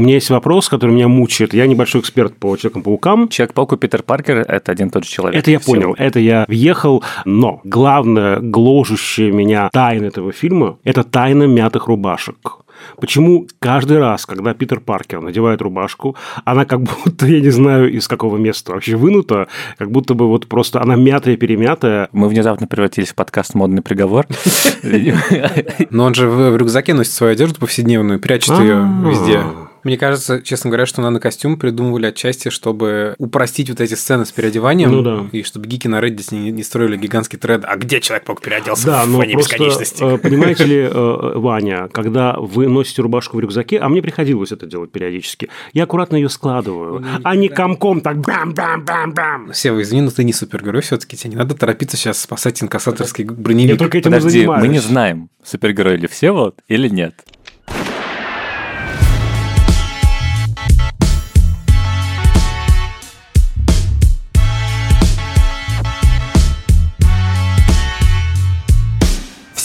[0.00, 1.52] У меня есть вопрос, который меня мучает.
[1.52, 3.28] Я небольшой эксперт по Человекам-паукам.
[3.28, 5.38] Человек-паук и Питер Паркер– это один и тот же человек.
[5.38, 11.42] Это я понял, это я въехал, но главное, гложущее меня тайна этого фильма– это тайна
[11.42, 12.60] мятых рубашек.
[12.98, 18.08] Почему каждый раз, когда Питер Паркер надевает рубашку, она как будто, я не знаю, из
[18.08, 22.08] какого места вообще вынута, как будто бы вот просто она мятая-перемятая.
[22.12, 24.26] Мы внезапно превратились в подкаст «Модный приговор».
[25.90, 29.42] Но он же в рюкзаке носит свою одежду повседневную, прячет ее везде.
[29.84, 34.90] Мне кажется, честно говоря, что нано-костюм придумывали отчасти, чтобы упростить вот эти сцены с переодеванием,
[34.90, 35.26] Ну да.
[35.32, 37.62] и чтобы гики на Reddit не, не строили гигантский тред.
[37.64, 40.02] А где Человек-паук переоделся Да, в но «Войне просто, бесконечности»?
[40.14, 44.66] э, понимаете ли, э, Ваня, когда вы носите рубашку в рюкзаке, а мне приходилось это
[44.66, 49.52] делать периодически, я аккуратно ее складываю, а не комком так бам-бам-бам-бам.
[49.54, 51.16] Сева, извини, но ты не супергерой все-таки.
[51.16, 53.72] Тебе не надо торопиться сейчас спасать инкассаторский броневик.
[53.72, 57.14] Я только этим Подожди, мы не знаем, супергерой ли Всеволод или нет.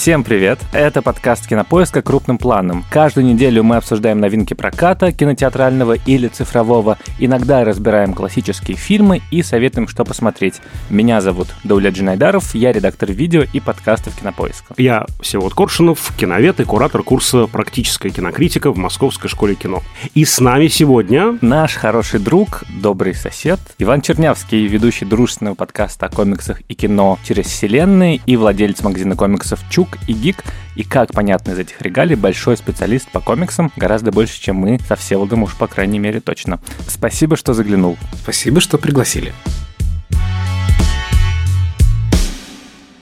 [0.06, 0.60] Всем привет!
[0.72, 2.00] Это подкаст «Кинопоиска.
[2.00, 2.84] Крупным планом».
[2.90, 9.88] Каждую неделю мы обсуждаем новинки проката, кинотеатрального или цифрового, иногда разбираем классические фильмы и советуем,
[9.88, 10.60] что посмотреть.
[10.90, 14.74] Меня зовут Дауля Джинайдаров, я редактор видео и подкастов «Кинопоиска».
[14.76, 19.82] Я Всеволод Коршунов, киновед и куратор курса «Практическая кинокритика» в Московской школе кино.
[20.14, 21.36] И с нами сегодня...
[21.40, 27.46] Наш хороший друг, добрый сосед, Иван Чернявский, ведущий дружественного подкаста о комиксах и кино через
[27.46, 30.44] вселенные и владелец магазина комиксов «Чук» и «Гик»,
[30.74, 34.96] и, как понятно из этих регалий, большой специалист по комиксам, гораздо больше, чем мы со
[34.96, 36.60] Всеволодом, уж по крайней мере точно.
[36.88, 37.96] Спасибо, что заглянул.
[38.22, 39.32] Спасибо, что пригласили.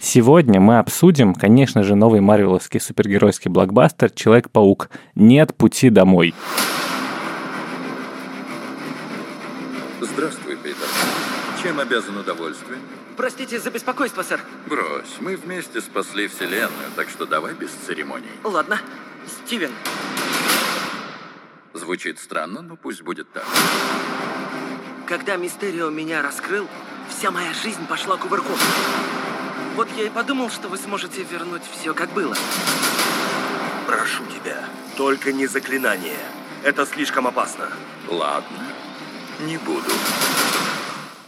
[0.01, 4.91] Сегодня мы обсудим, конечно же, новый марвеловский супергеройский блокбастер «Человек-паук.
[5.17, 6.35] Нет пути домой».
[10.01, 10.87] Здравствуй, Питер.
[11.61, 12.79] Чем обязан удовольствием?
[13.17, 14.41] Простите за беспокойство, сэр.
[14.67, 18.29] Брось, мы вместе спасли Вселенную, так что давай без церемоний.
[18.43, 18.81] Ладно.
[19.27, 19.71] Стивен,
[21.73, 23.45] Звучит странно, но пусть будет так.
[25.07, 26.69] когда Мистерио меня раскрыл,
[27.09, 28.57] вся моя жизнь пошла кувырком.
[29.75, 32.37] Вот я и подумал, что вы сможете вернуть все как было.
[33.87, 34.65] Прошу тебя,
[34.97, 36.19] только не заклинание.
[36.63, 37.69] Это слишком опасно.
[38.09, 38.59] Ладно,
[39.41, 39.91] не буду.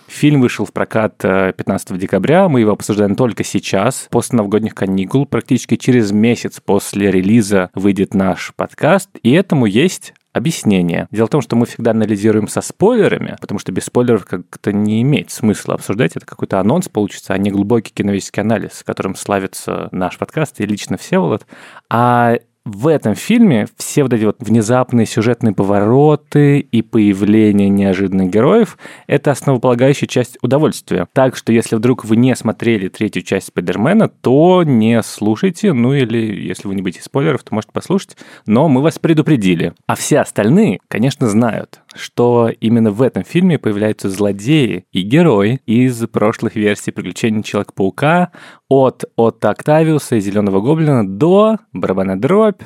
[0.08, 5.26] Фильм вышел в прокат э, 15 декабря, мы его обсуждаем только сейчас, после новогодних каникул,
[5.26, 11.08] практически через месяц после релиза выйдет наш подкаст, и этому есть объяснение.
[11.10, 15.02] Дело в том, что мы всегда анализируем со спойлерами, потому что без спойлеров как-то не
[15.02, 16.14] имеет смысла обсуждать.
[16.14, 20.98] Это какой-то анонс получится, а не глубокий киновический анализ, которым славится наш подкаст и лично
[20.98, 21.46] Всеволод.
[21.88, 28.76] А в этом фильме все вот эти вот внезапные сюжетные повороты и появление неожиданных героев–
[29.06, 31.06] это основополагающая часть удовольствия.
[31.12, 36.18] Так что если вдруг вы не смотрели третью часть Спайдермена, то не слушайте, ну или
[36.18, 38.16] если вы не боитесь спойлеров, то можете послушать,
[38.46, 39.72] но мы вас предупредили.
[39.86, 46.06] А все остальные, конечно, знают, что именно в этом фильме появляются злодеи и герои из
[46.06, 48.32] прошлых версий «Приключений Человека-паука»,
[48.68, 52.62] от Отто Октавиуса и Зеленого Гоблина до Барабана Дробь,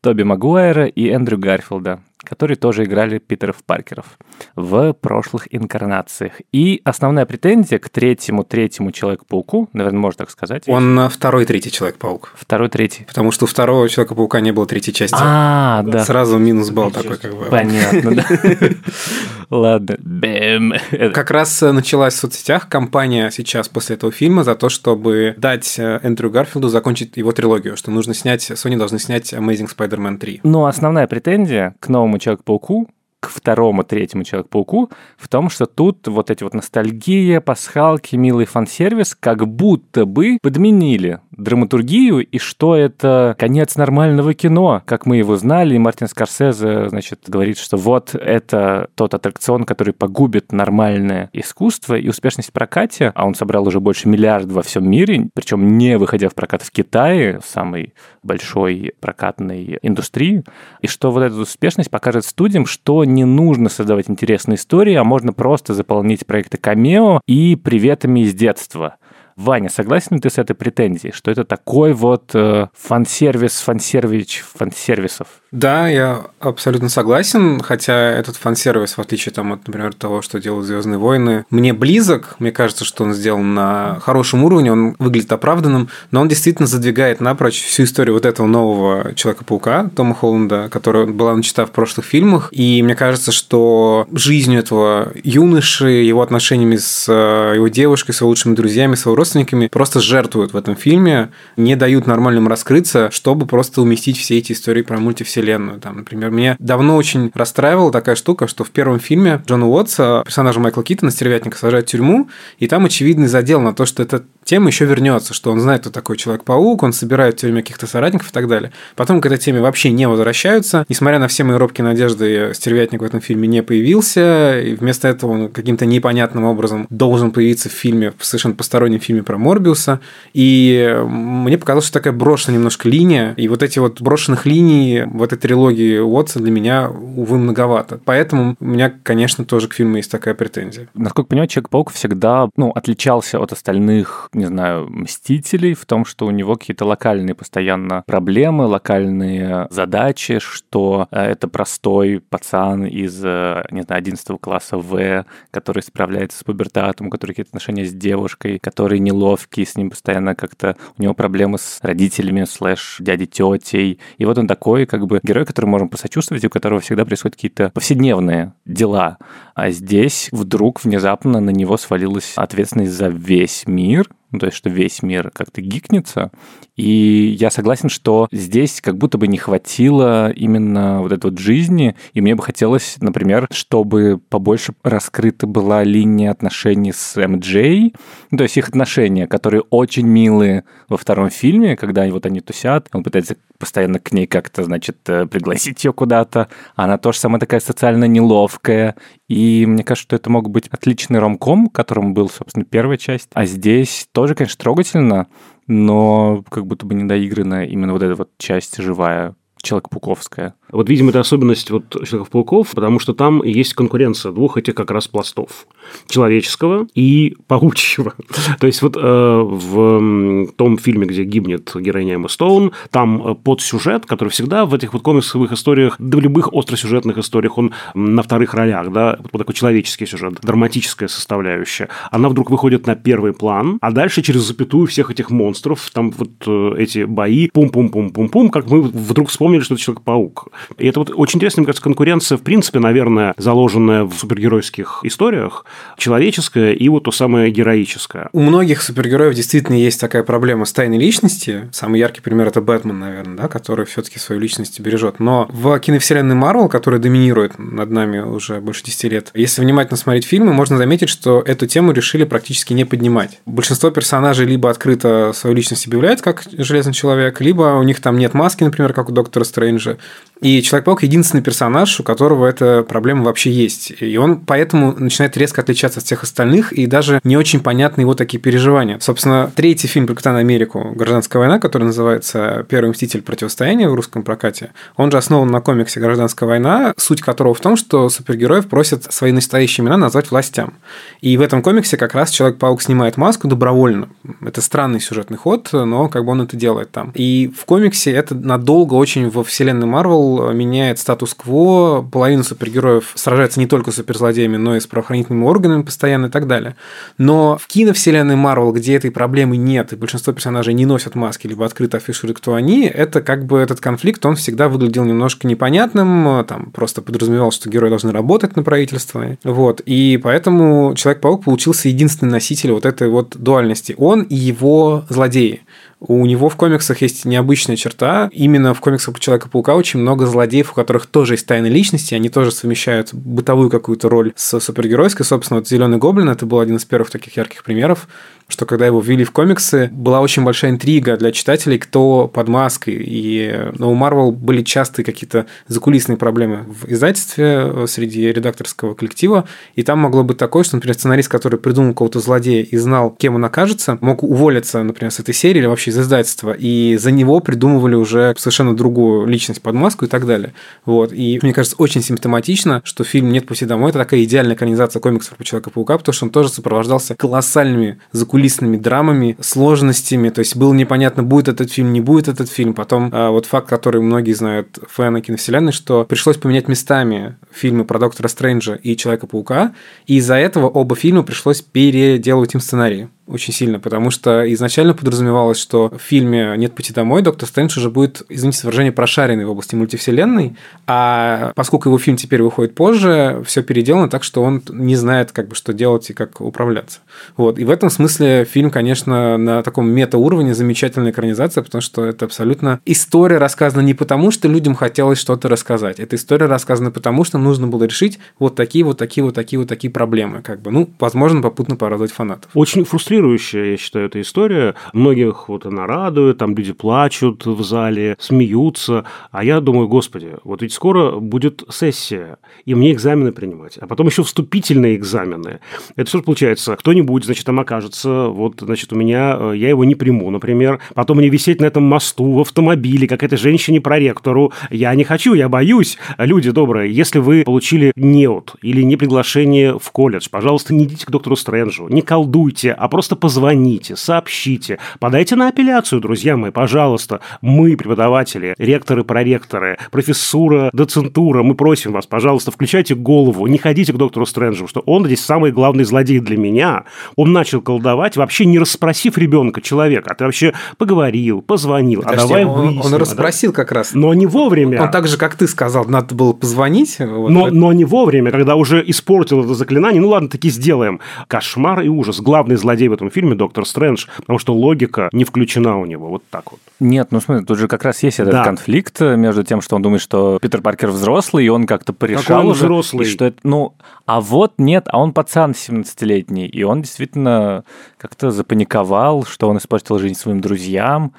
[0.00, 4.18] Тоби Магуайра и Эндрю Гарфилда, которые тоже играли Питеров Паркеров
[4.56, 6.34] в прошлых инкарнациях.
[6.52, 10.64] И основная претензия к третьему, третьему Человеку-пауку, наверное, можно так сказать.
[10.66, 12.32] Он на второй, третий Человек-паук.
[12.36, 13.04] Второй, третий.
[13.04, 15.16] Потому что у второго Человека-паука не было третьей части.
[15.18, 16.04] А, да.
[16.04, 17.46] Сразу минус балл такой, как бы.
[17.46, 18.24] Понятно, да.
[19.50, 19.96] Ладно.
[19.98, 20.74] Бэм.
[21.12, 25.78] Как раз э, началась в соцсетях кампания сейчас после этого фильма за то, чтобы дать
[25.78, 30.40] э, Эндрю Гарфилду закончить его трилогию, что нужно снять, Sony должны снять Amazing Spider-Man 3.
[30.44, 32.88] Но основная претензия к новому Человеку-пауку
[33.20, 39.16] к второму, третьему Человеку-пауку в том, что тут вот эти вот ностальгия, пасхалки, милый фан-сервис
[39.18, 45.74] как будто бы подменили драматургию и что это конец нормального кино, как мы его знали,
[45.74, 52.08] и Мартин Скорсезе, значит, говорит, что вот это тот аттракцион, который погубит нормальное искусство и
[52.08, 56.28] успешность в прокате, а он собрал уже больше миллиарда во всем мире, причем не выходя
[56.28, 60.44] в прокат в Китае, самой большой прокатной индустрии,
[60.80, 65.32] и что вот эта успешность покажет студиям, что не нужно создавать интересные истории, а можно
[65.32, 68.96] просто заполнить проекты камео и приветами из детства
[69.36, 75.26] Ваня, согласен ли ты с этой претензией, что это такой вот э, фан-сервис, фан-сервич фан-сервисов?
[75.50, 80.66] Да, я абсолютно согласен, хотя этот фан-сервис, в отличие там, от, например, того, что делают
[80.66, 82.36] Звездные войны, мне близок.
[82.38, 87.20] Мне кажется, что он сделан на хорошем уровне, он выглядит оправданным, но он действительно задвигает
[87.20, 92.48] напрочь всю историю вот этого нового Человека-паука Тома Холланда, которая была начата в прошлых фильмах.
[92.50, 98.28] И мне кажется, что жизнью этого юноши, его отношениями с э, его девушкой, с его
[98.28, 103.46] лучшими друзьями, с его родственниками просто жертвуют в этом фильме, не дают нормальным раскрыться, чтобы
[103.46, 105.80] просто уместить все эти истории про мультивселенную.
[105.80, 110.60] Там, например, меня давно очень расстраивала такая штука, что в первом фильме Джона Уотса, персонажа
[110.60, 112.28] Майкла Китона, стервятника, сажают в тюрьму,
[112.58, 115.90] и там очевидный задел на то, что эта тема еще вернется, что он знает, кто
[115.90, 118.72] такой Человек-паук, он собирает в тюрьме каких-то соратников и так далее.
[118.94, 120.84] Потом к этой теме вообще не возвращаются.
[120.88, 125.30] Несмотря на все мои робкие надежды, стервятник в этом фильме не появился, и вместо этого
[125.30, 130.00] он каким-то непонятным образом должен появиться в фильме, в совершенно постороннем фильме про Морбиуса.
[130.32, 135.22] И мне показалось, что такая брошенная немножко линия, и вот эти вот брошенных линий в
[135.22, 138.00] этой трилогии Уотса для меня, увы, многовато.
[138.04, 140.88] Поэтому у меня, конечно, тоже к фильму есть такая претензия.
[140.94, 146.30] Насколько понимаю, Человек-паук всегда ну, отличался от остальных, не знаю, Мстителей в том, что у
[146.30, 153.82] него какие-то локальные постоянно проблемы, локальные задачи, что э, это простой пацан из, э, не
[153.82, 158.98] знаю, 11 класса В, который справляется с пубертатом, у которого какие-то отношения с девушкой, который
[159.04, 164.00] неловкий, с ним постоянно как-то у него проблемы с родителями, слэш дядей, тетей.
[164.18, 167.70] И вот он такой, как бы, герой, который можем посочувствовать, у которого всегда происходят какие-то
[167.70, 169.18] повседневные дела.
[169.54, 174.68] А здесь вдруг внезапно на него свалилась ответственность за весь мир, ну, то есть, что
[174.68, 176.32] весь мир как-то гикнется.
[176.74, 181.94] И я согласен, что здесь как будто бы не хватило именно вот этой вот жизни,
[182.14, 187.94] и мне бы хотелось, например, чтобы побольше раскрыта была линия отношений с МД,
[188.32, 192.88] ну, то есть их отношения, которые очень милые во втором фильме, когда вот они тусят,
[192.92, 197.60] он пытается постоянно к ней как-то, значит, э, пригласить ее куда-то, она тоже сама такая
[197.60, 198.96] социально неловкая,
[199.28, 203.46] и мне кажется, что это мог быть отличный ромком, которым был, собственно, первая часть, а
[203.46, 205.26] здесь то тоже, конечно, трогательно,
[205.66, 210.54] но как будто бы не доиграна именно вот эта вот часть живая, человек-пауковская.
[210.74, 215.06] Вот, видимо, это особенность вот Человеков-пауков, потому что там есть конкуренция двух этих как раз
[215.06, 215.66] пластов.
[216.08, 218.14] Человеческого и паучьего.
[218.60, 223.60] То есть, вот э, в том фильме, где гибнет героиня Эмма Стоун, там э, под
[223.60, 228.22] сюжет, который всегда в этих вот комиксовых историях, да в любых остросюжетных историях, он на
[228.22, 231.88] вторых ролях, да, вот такой человеческий сюжет, драматическая составляющая.
[232.10, 236.30] Она вдруг выходит на первый план, а дальше через запятую всех этих монстров, там вот
[236.46, 240.48] э, эти бои, пум-пум-пум-пум-пум, как мы вдруг вспомнили, что это Человек-паук.
[240.78, 245.64] И это вот очень интересно, мне кажется, конкуренция, в принципе, наверное, заложенная в супергеройских историях,
[245.96, 248.28] человеческая и вот то самое героическое.
[248.32, 251.68] У многих супергероев действительно есть такая проблема с тайной личности.
[251.72, 255.20] Самый яркий пример– это Бэтмен, наверное, да, который все таки свою личность бережет.
[255.20, 260.26] Но в киновселенной Марвел, которая доминирует над нами уже больше 10 лет, если внимательно смотреть
[260.26, 263.40] фильмы, можно заметить, что эту тему решили практически не поднимать.
[263.46, 268.34] Большинство персонажей либо открыто свою личность объявляют как Железный Человек, либо у них там нет
[268.34, 269.98] маски, например, как у Доктора Стрэнджа.
[270.44, 273.94] И Человек-паук единственный персонаж, у которого эта проблема вообще есть.
[273.98, 278.14] И он поэтому начинает резко отличаться от всех остальных, и даже не очень понятны его
[278.14, 278.98] такие переживания.
[279.00, 283.22] Собственно, третий фильм про Капитана Америку «Гражданская война», который называется «Первый мститель.
[283.22, 287.76] Противостояние» в русском прокате, он же основан на комиксе «Гражданская война», суть которого в том,
[287.76, 290.74] что супергероев просят свои настоящие имена назвать властям.
[291.22, 294.10] И в этом комиксе как раз Человек-паук снимает маску добровольно.
[294.42, 297.12] Это странный сюжетный ход, но как бы он это делает там.
[297.14, 303.66] И в комиксе это надолго очень во вселенной Марвел меняет статус-кво, половина супергероев сражается не
[303.66, 306.76] только с суперзлодеями, но и с правоохранительными органами постоянно и так далее.
[307.18, 311.64] Но в киновселенной Марвел, где этой проблемы нет, и большинство персонажей не носят маски, либо
[311.64, 316.70] открыто афишируют, кто они, это как бы этот конфликт, он всегда выглядел немножко непонятным, там
[316.72, 319.36] просто подразумевал, что герои должны работать на правительство.
[319.44, 319.80] Вот.
[319.86, 323.94] И поэтому Человек-паук получился единственный носитель вот этой вот дуальности.
[323.98, 325.62] Он и его злодеи.
[326.06, 328.28] У него в комиксах есть необычная черта.
[328.30, 332.50] Именно в комиксах Человека-паука очень много злодеев, у которых тоже есть тайны личности, они тоже
[332.50, 335.24] совмещают бытовую какую-то роль с супергеройской.
[335.24, 338.06] Собственно, вот Зеленый гоблин это был один из первых таких ярких примеров
[338.48, 343.02] что когда его ввели в комиксы, была очень большая интрига для читателей, кто под маской.
[343.04, 349.48] И ну, у Марвел были частые какие-то закулисные проблемы в издательстве э, среди редакторского коллектива.
[349.76, 353.36] И там могло быть такое, что, например, сценарист, который придумал какого-то злодея и знал, кем
[353.36, 357.40] он окажется, мог уволиться, например, с этой серии или вообще из издательства, и за него
[357.40, 360.52] придумывали уже совершенно другую личность под маску и так далее.
[360.84, 361.12] Вот.
[361.12, 365.36] И мне кажется, очень симптоматично, что фильм «Нет пути домой»– это такая идеальная экранизация комиксов
[365.36, 371.22] про Человека-паука, потому что он тоже сопровождался колоссальными закулисными драмами, сложностями, то есть было непонятно,
[371.22, 372.74] будет этот фильм, не будет этот фильм.
[372.74, 377.98] Потом а, вот факт, который многие знают фэны киновселенной, что пришлось поменять местами фильмы про
[377.98, 379.74] Доктора Стрэнджа и Человека-паука,
[380.06, 385.58] и из-за этого оба фильма пришлось переделывать им сценарии очень сильно, потому что изначально подразумевалось,
[385.58, 389.50] что в фильме «Нет пути домой» доктор Стрэндж уже будет, извините за выражение, прошаренный в
[389.50, 394.96] области мультивселенной, а поскольку его фильм теперь выходит позже, все переделано так, что он не
[394.96, 397.00] знает, как бы, что делать и как управляться.
[397.36, 397.58] Вот.
[397.58, 402.80] И в этом смысле фильм, конечно, на таком мета-уровне замечательная экранизация, потому что это абсолютно
[402.84, 405.98] история рассказана не потому, что людям хотелось что-то рассказать.
[405.98, 409.68] Эта история рассказана потому, что нужно было решить вот такие, вот такие, вот такие, вот
[409.68, 410.42] такие проблемы.
[410.42, 410.70] Как бы.
[410.70, 412.50] Ну, возможно, попутно порадовать фанатов.
[412.54, 414.74] Очень фрустрирует фрустрирующая, я считаю, эта история.
[414.92, 419.04] Многих вот она радует, там люди плачут в зале, смеются.
[419.30, 423.78] А я думаю, господи, вот ведь скоро будет сессия, и мне экзамены принимать.
[423.78, 425.60] А потом еще вступительные экзамены.
[425.96, 426.76] Это что получается?
[426.76, 430.80] Кто-нибудь, значит, там окажется, вот, значит, у меня, э, я его не приму, например.
[430.94, 434.52] Потом мне висеть на этом мосту в автомобиле, как этой женщине-проректору.
[434.70, 435.98] Я не хочу, я боюсь.
[436.18, 441.10] Люди добрые, если вы получили неот или не приглашение в колледж, пожалуйста, не идите к
[441.10, 447.20] доктору Стрэнджу, не колдуйте, а просто Просто позвоните, сообщите, подайте на апелляцию, друзья мои, пожалуйста.
[447.42, 453.96] Мы, преподаватели, ректоры, проректоры, профессура, доцентура, мы просим вас, пожалуйста, включайте голову, не ходите к
[453.96, 456.84] доктору Стрэнджу, что он здесь самый главный злодей для меня.
[457.14, 462.26] Он начал колдовать, вообще не расспросив ребенка, человека, а ты вообще поговорил, позвонил, Подожди, а
[462.26, 463.92] давай он, выясним, он а расспросил как раз.
[463.92, 464.80] Но не вовремя.
[464.82, 466.96] Он так же, как ты сказал, надо было позвонить.
[467.00, 470.00] Вот но, это- но не вовремя, когда уже испортил это заклинание.
[470.00, 471.00] Ну ладно, таки сделаем.
[471.28, 472.22] Кошмар и ужас.
[472.22, 476.08] Главный злодей этом фильме доктор Стрэндж, потому что логика не включена у него.
[476.08, 476.60] Вот так вот.
[476.80, 478.44] Нет, ну смотри, тут же как раз есть этот Да.
[478.44, 482.40] конфликт э, между тем, что он думает, что Питер Паркер взрослый, и он как-то порешал
[482.40, 483.06] он уже, взрослый?
[483.06, 483.74] и что это, ну,
[484.06, 487.64] а вот нет, а он пацан 17-летний, и он действительно
[487.98, 491.12] как-то запаниковал, что он испортил жизнь своим друзьям.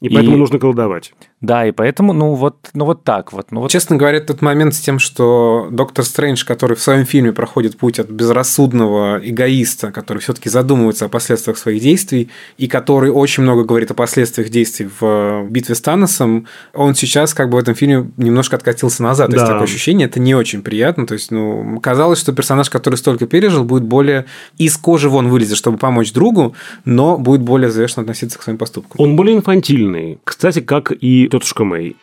[0.00, 1.12] И, поэтому нужно колдовать.
[1.42, 3.48] Да, и поэтому, ну вот, ну вот так вот.
[3.50, 7.32] Ну вот Честно говоря, тот момент с тем, что доктор Стрэндж, который в своем фильме
[7.32, 13.42] проходит путь от безрассудного эгоиста, который все-таки задумывается о последствиях своих действий, и который очень
[13.42, 17.74] много говорит о последствиях действий в битве с Таносом, он сейчас как бы в этом
[17.74, 19.30] фильме немножко откатился назад.
[19.30, 19.52] То есть Да.
[19.52, 21.06] такое ощущение, это не очень приятно.
[21.06, 24.26] То есть, ну, казалось, что персонаж, который столько пережил, будет более
[24.58, 29.00] из кожи вон вылезет, чтобы помочь другу, но будет более взвешенно относиться к своим поступкам.
[29.00, 30.18] Он более инфантильный.
[30.24, 31.96] Кстати, как и тетушка Мэй.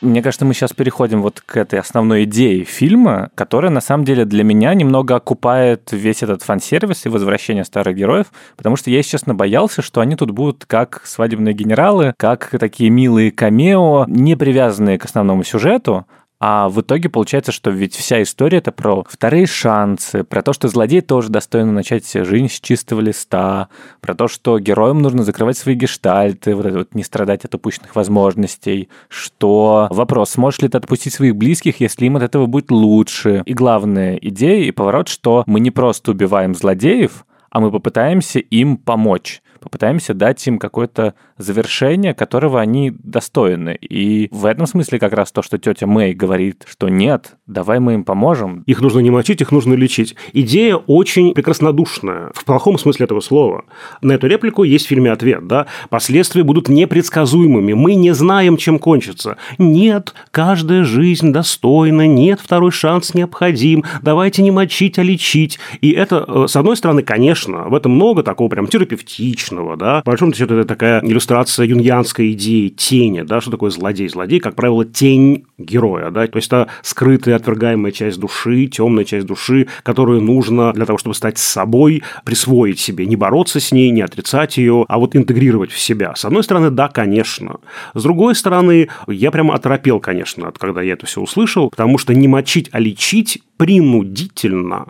[0.00, 4.24] Мне кажется, мы сейчас переходим вот к этой основной идее фильма, которая на самом деле
[4.24, 9.10] для меня немного окупает весь этот фан-сервис и возвращение старых героев, потому что я, если
[9.10, 14.98] честно, боялся, что они тут будут как свадебные генералы, как такие милые камео, не привязанные
[14.98, 16.06] к основному сюжету,
[16.44, 20.66] а в итоге получается, что ведь вся история это про вторые шансы, про то, что
[20.66, 23.68] злодей тоже достойно начать жизнь с чистого листа,
[24.00, 27.94] про то, что героям нужно закрывать свои гештальты, вот это вот не страдать от упущенных
[27.94, 29.86] возможностей, что?
[29.90, 33.44] Вопрос, сможешь ли ты отпустить своих близких, если им от этого будет лучше.
[33.46, 38.78] И главная идея и поворот, что мы не просто убиваем злодеев, а мы попытаемся им
[38.78, 43.76] помочь попытаемся дать им какое-то завершение, которого они достойны.
[43.80, 47.94] И в этом смысле как раз то, что тетя Мэй говорит, что нет, давай мы
[47.94, 48.62] им поможем.
[48.66, 50.16] Их нужно не мочить, их нужно лечить.
[50.32, 53.64] Идея очень прекраснодушная, в плохом смысле этого слова.
[54.02, 55.66] На эту реплику есть в фильме ответ, да?
[55.88, 59.36] Последствия будут непредсказуемыми, мы не знаем, чем кончится.
[59.58, 65.58] Нет, каждая жизнь достойна, нет, второй шанс необходим, давайте не мочить, а лечить.
[65.80, 70.02] И это, э, с одной стороны, конечно, в этом много такого прям терапевтичного, да?
[70.02, 73.40] По большому счету, это такая иллюстрация юнгианской идеи тени, да?
[73.40, 74.08] Что такое злодей?
[74.08, 76.26] Злодей, как правило, тень героя, да?
[76.26, 81.14] То есть, это скрытая, отвергаемая часть души, темная часть души, которую нужно для того, чтобы
[81.14, 85.78] стать собой, присвоить себе, не бороться с ней, не отрицать ее, а вот интегрировать в
[85.78, 86.14] себя.
[86.14, 87.56] С одной стороны, да, конечно.
[87.94, 92.28] С другой стороны, я прямо оторопел, конечно, когда я это все услышал, потому что не
[92.28, 94.86] мочить, а лечить принудительно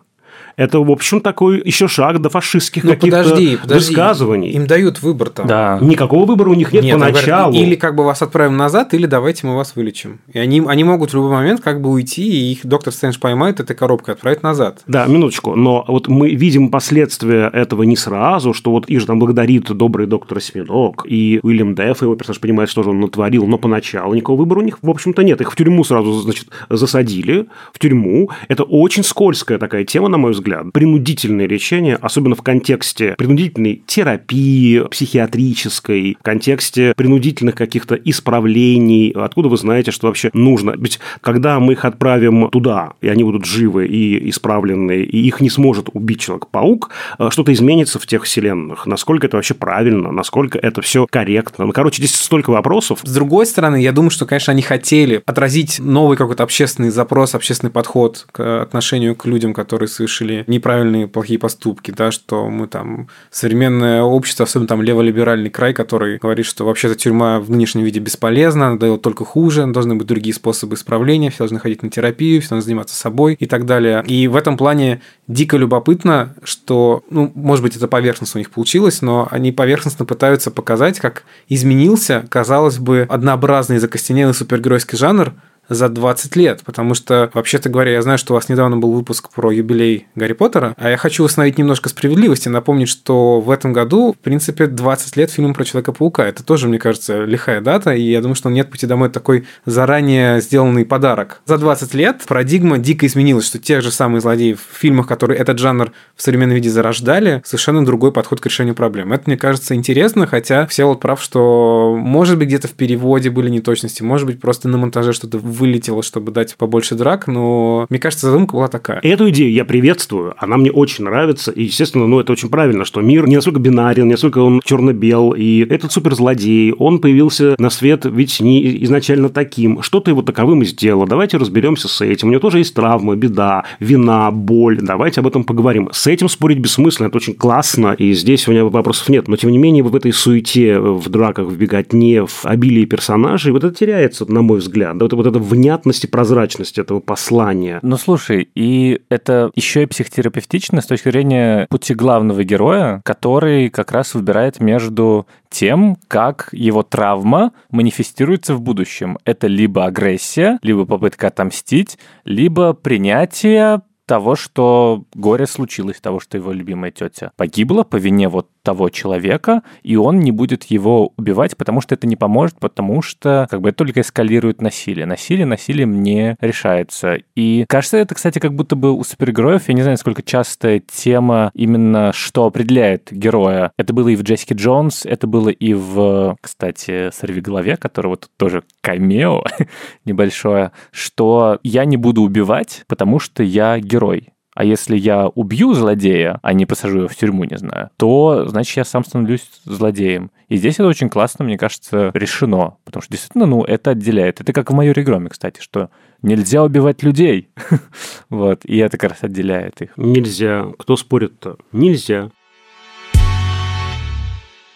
[0.63, 3.89] это, в общем, такой еще шаг до фашистских Ну, каких-то подожди, подожди.
[3.95, 4.51] высказываний.
[4.51, 5.47] Им дают выбор там.
[5.47, 5.79] Да.
[5.81, 7.55] Никакого выбора у них нет, Нет, они говорят, поначалу.
[7.55, 10.21] или как бы вас отправим назад, или давайте мы вас вылечим.
[10.33, 13.61] И они, они могут в любой момент как бы уйти, и их доктор Стрэндж поймает
[13.61, 14.83] этой коробкой и отправит назад.
[14.87, 15.55] Да, минуточку.
[15.57, 20.39] Но вот мы видим последствия этого не сразу, что вот Иж там благодарит добрый доктор
[20.39, 24.61] Осьминог, и Уильям Дефф, его персонаж понимает, что же он натворил, но поначалу никакого выбора
[24.61, 25.41] у них, в общем-то, нет.
[25.41, 28.31] Их в тюрьму сразу, значит, засадили, в тюрьму.
[28.49, 33.83] Это очень скользкая такая тема, на мой взгляд, взгляд, принудительные лечения, особенно в контексте принудительной
[33.87, 40.75] терапии, психиатрической, в контексте принудительных каких-то исправлений, откуда вы знаете, что вообще нужно?
[40.77, 45.51] Ведь когда мы их отправим туда, и они будут живы и исправлены, и их не
[45.51, 48.87] сможет убить Человек-паук, э, что-то изменится в тех вселенных.
[48.87, 51.67] Насколько это вообще правильно, насколько это все корректно.
[51.67, 53.01] Ну, короче, здесь столько вопросов.
[53.03, 57.71] С другой стороны, я думаю, что, конечно, они хотели отразить новый какой-то общественный запрос, общественный
[57.71, 64.03] подход к отношению к людям, которые совершили неправильные, плохие поступки, да, что мы там современное
[64.03, 68.77] общество, особенно там леволиберальный край, который говорит, что вообще-то тюрьма в нынешнем виде бесполезна, она
[68.77, 72.65] дает только хуже, должны быть другие способы исправления, все должны ходить на терапию, все должны
[72.65, 74.03] заниматься собой и так далее.
[74.07, 79.03] И в этом плане дико любопытно, что, ну, может быть, это поверхностно у них получилось,
[79.03, 85.35] но они поверхностно пытаются показать, как изменился, казалось бы, однообразный закостенелый супергеройский жанр
[85.69, 89.31] за 20 лет, потому что, вообще-то говоря, я знаю, что у вас недавно был выпуск
[89.31, 94.13] про юбилей Гарри Поттера, а я хочу восстановить немножко справедливости, напомнить, что в этом году,
[94.13, 96.25] в принципе, 20 лет фильм про Человека-паука.
[96.27, 100.41] Это тоже, мне кажется, лихая дата, и я думаю, что «Нет пути домой» такой заранее
[100.41, 101.41] сделанный подарок.
[101.47, 105.59] За 20 лет парадигма дико изменилась, что те же самые злодеи в фильмах, которые этот
[105.59, 109.13] жанр в современном виде зарождали, совершенно другой подход к решению проблем.
[109.13, 113.49] Это, мне кажется, интересно, хотя все вот прав, что, может быть, где-то в переводе были
[113.49, 118.27] неточности, может быть, просто на монтаже что-то вылетело, чтобы дать побольше драк, но мне кажется,
[118.27, 119.01] задумка была такая.
[119.03, 123.01] Эту идею я приветствую, она мне очень нравится, и, естественно, ну, это очень правильно, что
[123.01, 128.05] мир не настолько бинарен, не настолько он черно-бел, и этот суперзлодей, он появился на свет
[128.05, 132.41] ведь не изначально таким, что-то его таковым и сделало, давайте разберемся с этим, у него
[132.41, 135.89] тоже есть травма, беда, вина, боль, давайте об этом поговорим.
[135.93, 139.51] С этим спорить бессмысленно, это очень классно, и здесь у меня вопросов нет, но, тем
[139.51, 144.31] не менее, в этой суете, в драках, в беготне, в обилии персонажей, вот это теряется,
[144.31, 147.79] на мой взгляд, вот, вот это внятность и прозрачность этого послания.
[147.83, 153.93] Ну, слушай, и это еще и психотерапевтично с точки зрения пути главного героя, который как
[153.93, 159.19] раз выбирает между тем, как его травма манифестируется в будущем.
[159.25, 166.53] Это либо агрессия, либо попытка отомстить, либо принятие того, что горе случилось, того, что его
[166.53, 171.81] любимая тетя погибла по вине вот того человека, и он не будет его убивать, потому
[171.81, 175.07] что это не поможет, потому что как бы это только эскалирует насилие.
[175.07, 177.19] Насилие насилием не решается.
[177.35, 181.51] И кажется, это, кстати, как будто бы у супергероев, я не знаю, насколько частая тема
[181.55, 183.73] именно, что определяет героя.
[183.77, 188.63] Это было и в Джессике Джонс, это было и в, кстати, Сорвиголове, которого тут тоже
[188.81, 189.45] камео
[190.05, 194.29] небольшое, что я не буду убивать, потому что я герой.
[194.55, 198.77] А если я убью злодея, а не посажу его в тюрьму, не знаю, то, значит,
[198.77, 200.31] я сам становлюсь злодеем.
[200.49, 202.77] И здесь это очень классно, мне кажется, решено.
[202.85, 204.43] Потому что действительно, ну, это отделяет.
[204.43, 205.89] Это как в майоре Громе, кстати, что
[206.21, 207.49] нельзя убивать людей.
[208.29, 209.93] вот, и это как раз отделяет их.
[209.97, 210.67] Нельзя.
[210.79, 211.57] Кто спорит-то?
[211.73, 212.31] Нельзя.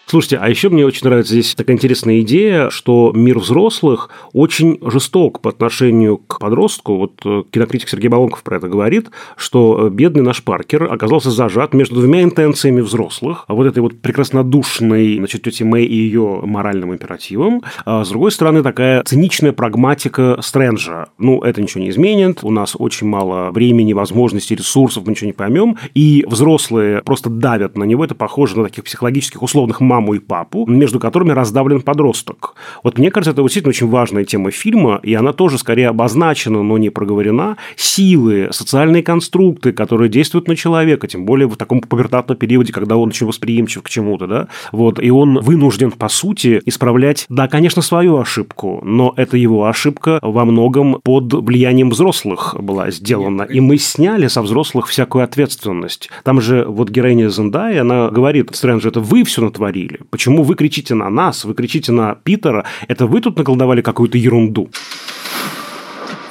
[0.09, 5.41] Слушайте, а еще мне очень нравится здесь такая интересная идея, что мир взрослых очень жесток
[5.41, 6.95] по отношению к подростку.
[6.95, 11.95] Вот э, кинокритик Сергей Балонков про это говорит, что бедный наш Паркер оказался зажат между
[11.95, 13.43] двумя интенциями взрослых.
[13.49, 17.63] А вот этой вот прекраснодушной, значит, тети Мэй и ее моральным императивом.
[17.83, 21.07] А с другой стороны, такая циничная прагматика Стрэнджа.
[21.17, 25.33] Ну, это ничего не изменит, у нас очень мало времени, возможностей, ресурсов, мы ничего не
[25.33, 25.75] поймем.
[25.95, 28.05] И взрослые просто давят на него.
[28.05, 32.53] Это похоже на таких психологических условных мам маму и папу, между которыми раздавлен подросток.
[32.83, 36.77] Вот мне кажется, это действительно очень важная тема фильма, и она тоже скорее обозначена, но
[36.77, 37.57] не проговорена.
[37.75, 43.09] Силы, социальные конструкты, которые действуют на человека, тем более в таком пубертатном периоде, когда он
[43.09, 48.17] очень восприимчив к чему-то, да, вот, и он вынужден, по сути, исправлять, да, конечно, свою
[48.17, 54.27] ошибку, но это его ошибка во многом под влиянием взрослых была сделана, и мы сняли
[54.27, 56.09] со взрослых всякую ответственность.
[56.23, 60.07] Там же вот героиня Зендай, она говорит, Стрэндж, это вы все натворили, натворили?
[60.09, 62.65] Почему вы кричите на нас, вы кричите на Питера?
[62.87, 64.69] Это вы тут наколдовали какую-то ерунду?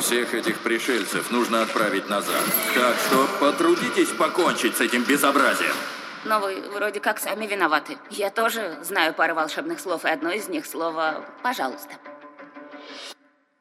[0.00, 2.42] Всех этих пришельцев нужно отправить назад.
[2.74, 5.74] Так что потрудитесь покончить с этим безобразием.
[6.24, 7.96] Но вы вроде как сами виноваты.
[8.10, 11.94] Я тоже знаю пару волшебных слов, и одно из них слово «пожалуйста».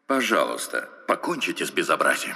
[0.08, 2.36] Пожалуйста, покончите с безобразием.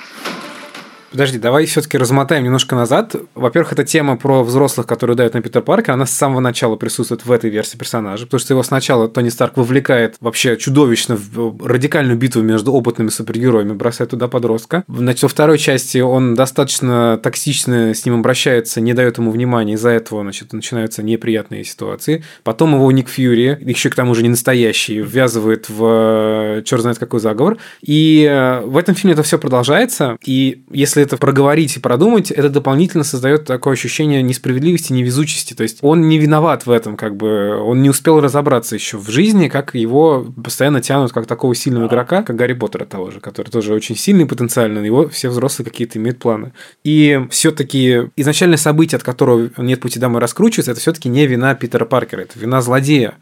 [1.12, 3.16] Подожди, давай все-таки размотаем немножко назад.
[3.34, 7.26] Во-первых, эта тема про взрослых, которые дают на Питер Паркера, она с самого начала присутствует
[7.26, 12.18] в этой версии персонажа, потому что его сначала Тони Старк вовлекает вообще чудовищно в радикальную
[12.18, 14.84] битву между опытными супергероями, бросает туда подростка.
[14.88, 19.90] Значит, во второй части он достаточно токсично с ним обращается, не дает ему внимания, из-за
[19.90, 22.24] этого значит, начинаются неприятные ситуации.
[22.44, 27.20] Потом его Ник Фьюри, еще к тому же не настоящий, ввязывает в черт знает какой
[27.20, 27.58] заговор.
[27.82, 30.18] И э, в этом фильме это все продолжается.
[30.24, 35.54] И если если это проговорить и продумать, это дополнительно создает такое ощущение несправедливости, невезучести.
[35.54, 39.10] То есть он не виноват в этом, как бы он не успел разобраться еще в
[39.10, 43.50] жизни, как его постоянно тянут как такого сильного игрока, как Гарри Поттера того же, который
[43.50, 46.52] тоже очень сильный потенциально, его все взрослые какие-то имеют планы.
[46.84, 51.86] И все-таки изначальное событие, от которого нет пути домой раскручивается, это все-таки не вина Питера
[51.86, 53.16] Паркера, это вина злодея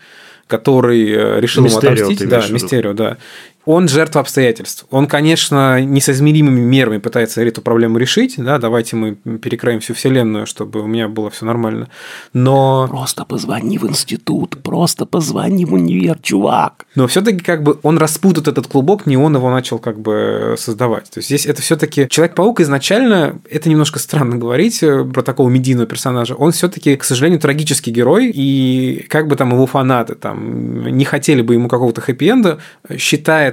[0.48, 2.30] который э, решил Мистерио, ему отомстить.
[2.30, 2.44] Да.
[2.50, 3.18] Мистерио, да.
[3.68, 4.86] Он жертва обстоятельств.
[4.92, 8.36] Он, конечно, несоизмеримыми мерами пытается эту проблему решить.
[8.38, 11.90] Да, давайте мы перекроем всю вселенную, чтобы у меня было все нормально.
[12.32, 16.86] Но, Просто позвони в институт, просто позвони в универ, чувак.
[16.96, 21.10] но все-таки как бы он распутает этот клубок, не он его начал как бы создавать.
[21.10, 25.88] То есть здесь это все-таки Человек-паук изначально, это немножко странно говорить э, про такого медийного
[25.88, 31.04] персонажа, он все-таки, к сожалению, трагический герой, и как бы там его фанаты там не
[31.04, 32.60] хотели бы ему какого-то хэппи-энда,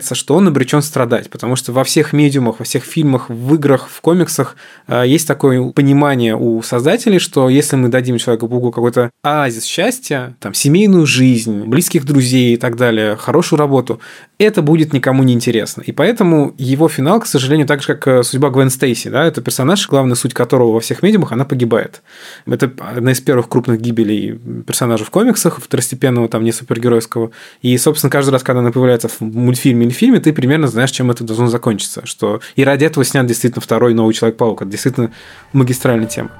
[0.04, 3.88] считается, что он обречен страдать, потому что во всех медиумах, во всех фильмах, в играх,
[3.88, 9.64] в комиксах э, есть такое понимание у создателей, что если мы дадим Человеку-пауку какой-то оазис
[9.64, 14.00] счастья, там, семейную жизнь, близких друзей и так далее, хорошую работу,
[14.38, 15.82] это будет никому не интересно.
[15.82, 19.40] И поэтому его финал, к сожалению, так же, как э, судьба Гвен Стейси, да, это
[19.40, 22.02] персонаж, главная суть которого во всех медиумах, она погибает.
[22.46, 27.30] Это одна из первых крупных гибелей персонажа в комиксах, второстепенного, там, не супергеройского.
[27.62, 31.10] И, собственно, каждый раз, когда она появляется в мультфильме или фильме, ты примерно знаешь, чем
[31.10, 32.04] это должно закончиться.
[32.06, 32.40] Что...
[32.56, 34.62] И ради этого снят действительно второй новый Человек-паук.
[34.62, 35.12] Это действительно
[35.52, 36.30] магистральная тема.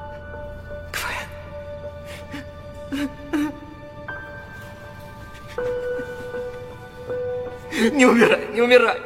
[7.93, 9.01] Не умирай, не умирай.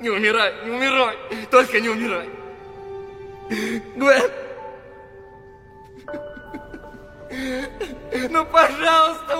[0.00, 1.16] Не умирай, не умирай.
[1.50, 2.28] Только не умирай.
[3.96, 4.30] Гвен.
[8.30, 9.37] Ну, пожалуйста,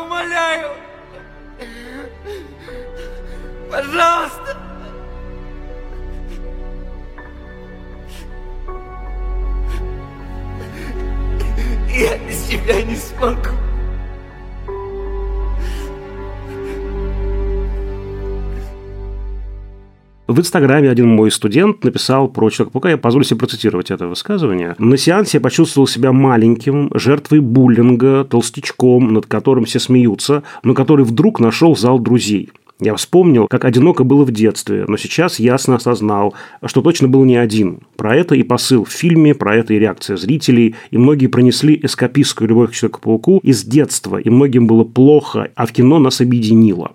[20.38, 24.76] В Инстаграме один мой студент написал про Человека-паука, я позволю себе процитировать это высказывание.
[24.78, 31.04] «На сеансе я почувствовал себя маленьким, жертвой буллинга, толстячком, над которым все смеются, но который
[31.04, 32.50] вдруг нашел зал друзей.
[32.78, 37.36] Я вспомнил, как одиноко было в детстве, но сейчас ясно осознал, что точно был не
[37.36, 37.80] один.
[37.96, 42.48] Про это и посыл в фильме, про это и реакция зрителей, и многие пронесли эскапистскую
[42.48, 46.92] любовь к Человеку-пауку из детства, и многим было плохо, а в кино нас объединило.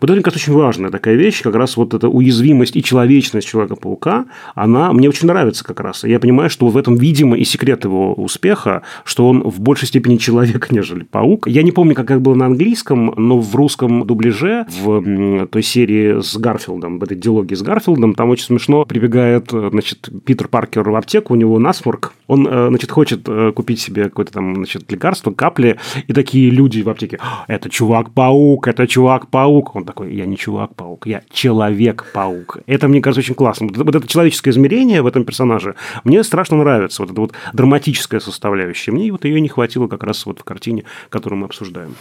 [0.00, 3.46] Вот это, мне кажется, очень важная такая вещь, как раз вот эта уязвимость и человечность
[3.46, 6.04] Человека-паука, она мне очень нравится как раз.
[6.04, 10.16] Я понимаю, что в этом, видимо, и секрет его успеха, что он в большей степени
[10.16, 11.46] человек, нежели паук.
[11.46, 16.20] Я не помню, как это было на английском, но в русском дубляже, в той серии
[16.20, 20.96] с Гарфилдом, в этой диалоге с Гарфилдом, там очень смешно прибегает, значит, Питер Паркер в
[20.96, 25.30] аптеку, у него насморк, он, э, значит, хочет э, купить себе какое-то там, значит, лекарство,
[25.30, 29.65] капли, и такие люди в аптеке, «А, это чувак-паук, это чувак-паук.
[29.74, 32.58] Он такой, я не чувак-паук, я человек-паук.
[32.66, 33.66] Это, мне кажется, очень классно.
[33.66, 35.74] Вот это- вот это человеческое измерение в этом персонаже
[36.04, 38.92] мне страшно нравится, вот эта вот драматическая составляющая.
[38.92, 41.94] Мне вот ее не хватило как раз вот в картине, которую мы обсуждаем.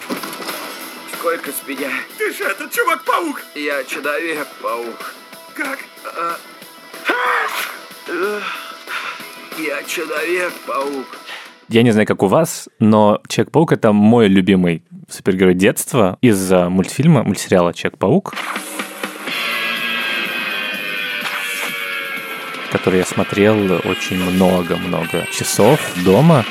[1.18, 1.90] Сколько с меня?
[2.18, 3.42] Ты же этот чувак-паук!
[3.56, 5.14] Я человек-паук.
[5.56, 5.80] Как?
[9.58, 11.06] Я человек-паук.
[11.68, 17.24] Я не знаю, как у вас, но Человек-паук— это мой любимый супергерой детства из-за мультфильма,
[17.24, 18.36] мультсериала Человек-паук,
[22.72, 26.46] который я смотрел очень много-много часов дома.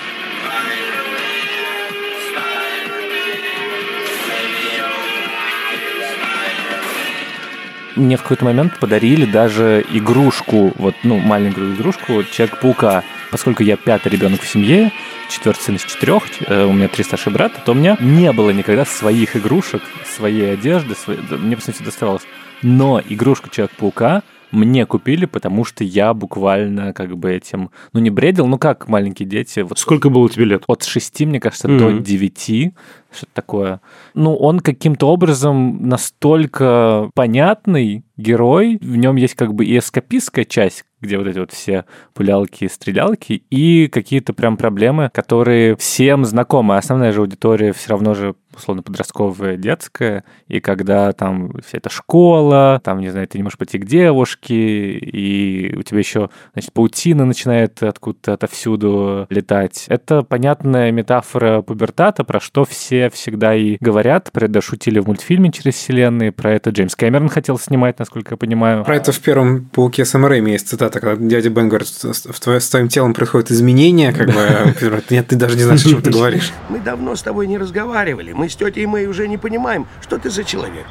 [7.94, 13.04] Мне в какой-то момент подарили даже игрушку, вот, ну, маленькую игрушку Человек-паука.
[13.34, 14.92] Поскольку я пятый ребенок в семье,
[15.28, 18.50] четвертый сын из четырех, э, у меня три старших брата, то у меня не было
[18.50, 21.18] никогда своих игрушек, своей одежды, своей...
[21.32, 22.22] мне, по сути, доставалось.
[22.62, 28.46] Но игрушку Человек-паука мне купили, потому что я буквально как бы этим, ну, не бредил,
[28.46, 29.60] ну, как маленькие дети.
[29.60, 30.62] Вот Сколько было тебе лет?
[30.68, 31.78] от 6, мне кажется, Мгм.
[31.78, 32.72] до 9,
[33.12, 33.80] что-то такое.
[34.14, 40.84] Ну, он каким-то образом настолько понятный герой, в нем есть как бы и эскапистская часть,
[41.04, 46.74] где вот эти вот все пулялки, стрелялки, и какие-то прям проблемы, которые всем знакомы.
[46.74, 51.90] А Основная же аудитория все равно же условно подростковая, детская, и когда там вся эта
[51.90, 56.72] школа, там, не знаю, ты не можешь пойти к девушке, и у тебя еще, значит,
[56.72, 59.84] паутина начинает откуда-то отовсюду летать.
[59.88, 65.52] Это понятная метафора пубертата, про что все всегда и говорят, про это шутили в мультфильме
[65.52, 68.84] через вселенные, про это Джеймс Кэмерон хотел снимать, насколько я понимаю.
[68.84, 72.60] Про это в первом «Пауке с Рэйми» есть цитата, когда дядя Бен говорит, в твое,
[72.60, 74.74] с твоим телом происходят изменения, как бы, а
[75.10, 76.52] нет, ты даже не знаешь, о чем ты говоришь.
[76.68, 80.30] Мы давно с тобой не разговаривали, мы с тетей Мэй уже не понимаем, что ты
[80.30, 80.86] за человек.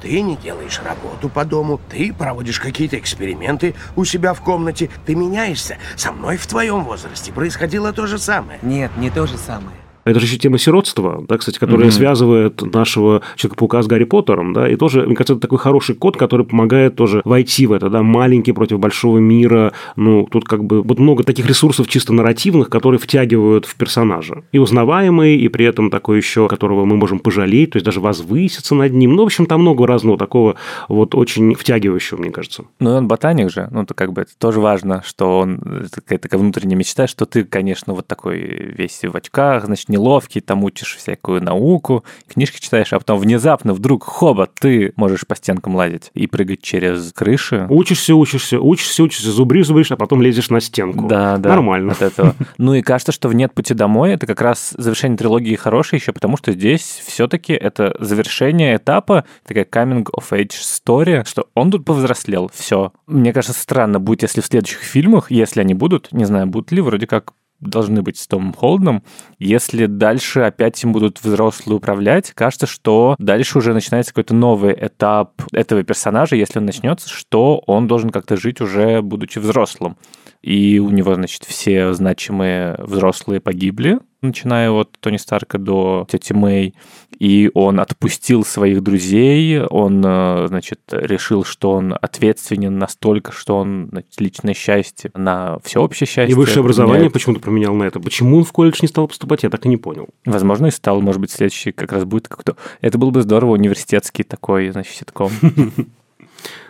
[0.00, 5.14] Ты не делаешь работу по дому, ты проводишь какие-то эксперименты у себя в комнате, ты
[5.14, 5.78] меняешься.
[5.96, 8.60] Со мной в твоем возрасте происходило то же самое.
[8.62, 9.76] Нет, не то же самое.
[10.08, 11.92] Это же еще тема сиротства, да, кстати, которая mm-hmm.
[11.92, 16.16] связывает нашего Человека-паука с Гарри Поттером, да, и тоже, мне кажется, это такой хороший код,
[16.16, 20.82] который помогает тоже войти в это, да, маленький против большого мира, ну, тут как бы
[20.82, 24.44] вот много таких ресурсов чисто нарративных, которые втягивают в персонажа.
[24.52, 28.74] И узнаваемый, и при этом такой еще, которого мы можем пожалеть, то есть даже возвыситься
[28.74, 29.14] над ним.
[29.14, 30.56] Ну, в общем, там много разного такого
[30.88, 32.64] вот очень втягивающего, мне кажется.
[32.80, 36.40] Ну, он ботаник же, ну, то как бы это тоже важно, что он, это такая
[36.40, 40.96] внутренняя мечта, что ты, конечно, вот такой весь в очках, значит, не неловкий, там учишь
[40.96, 46.26] всякую науку, книжки читаешь, а потом внезапно вдруг, хоба, ты можешь по стенкам лазить и
[46.26, 47.66] прыгать через крыши.
[47.68, 51.08] Учишься, учишься, учишься, учишься, зубришь, зубришь, а потом лезешь на стенку.
[51.08, 51.50] Да, да.
[51.50, 51.92] Нормально.
[51.92, 52.34] От этого.
[52.58, 56.12] Ну и кажется, что в «Нет пути домой» это как раз завершение трилогии хорошее еще,
[56.12, 61.84] потому что здесь все-таки это завершение этапа, такая coming of age story, что он тут
[61.84, 62.92] повзрослел, все.
[63.06, 66.80] Мне кажется, странно будет, если в следующих фильмах, если они будут, не знаю, будут ли,
[66.80, 69.02] вроде как должны быть с Томом Холденом.
[69.38, 75.42] Если дальше опять им будут взрослые управлять, кажется, что дальше уже начинается какой-то новый этап
[75.52, 79.96] этого персонажа, если он начнется, что он должен как-то жить уже будучи взрослым.
[80.42, 86.74] И у него, значит, все значимые взрослые погибли, начиная от Тони Старка до тети Мэй,
[87.18, 93.88] и он отпустил своих друзей, он, э, значит, решил, что он ответственен настолько, что он
[93.90, 96.32] значит, личное счастье на всеобщее счастье.
[96.32, 98.00] И высшее образование почему-то променял на это.
[98.00, 100.08] Почему он в колледж не стал поступать, я так и не понял.
[100.24, 102.56] Возможно, и стал, может быть, следующий как раз будет как-то...
[102.80, 105.30] Это было бы здорово, университетский такой, значит, ситком.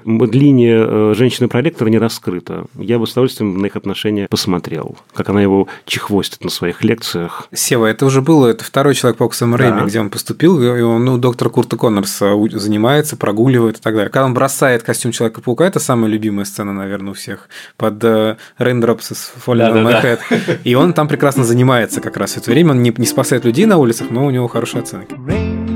[0.04, 2.64] линия э, женщины-проректора не раскрыта.
[2.74, 7.48] Я бы с удовольствием на их отношения посмотрел, как она его чехвостит на своих лекциях.
[7.52, 9.86] Сева, это уже было, это второй человек-паук Сэм Рэйми, да.
[9.86, 14.10] где он поступил, и он, ну, доктор Курта Коннорса занимается, прогуливает и так далее.
[14.10, 19.10] Когда он бросает костюм Человека-паука, это самая любимая сцена, наверное, у всех, под uh, Raindrops
[19.12, 20.58] is Falling my head.
[20.64, 23.66] И он там прекрасно занимается как раз в это время, он не, не спасает людей
[23.66, 25.14] на улицах, но у него хорошие оценки.
[25.14, 25.67] Raindrops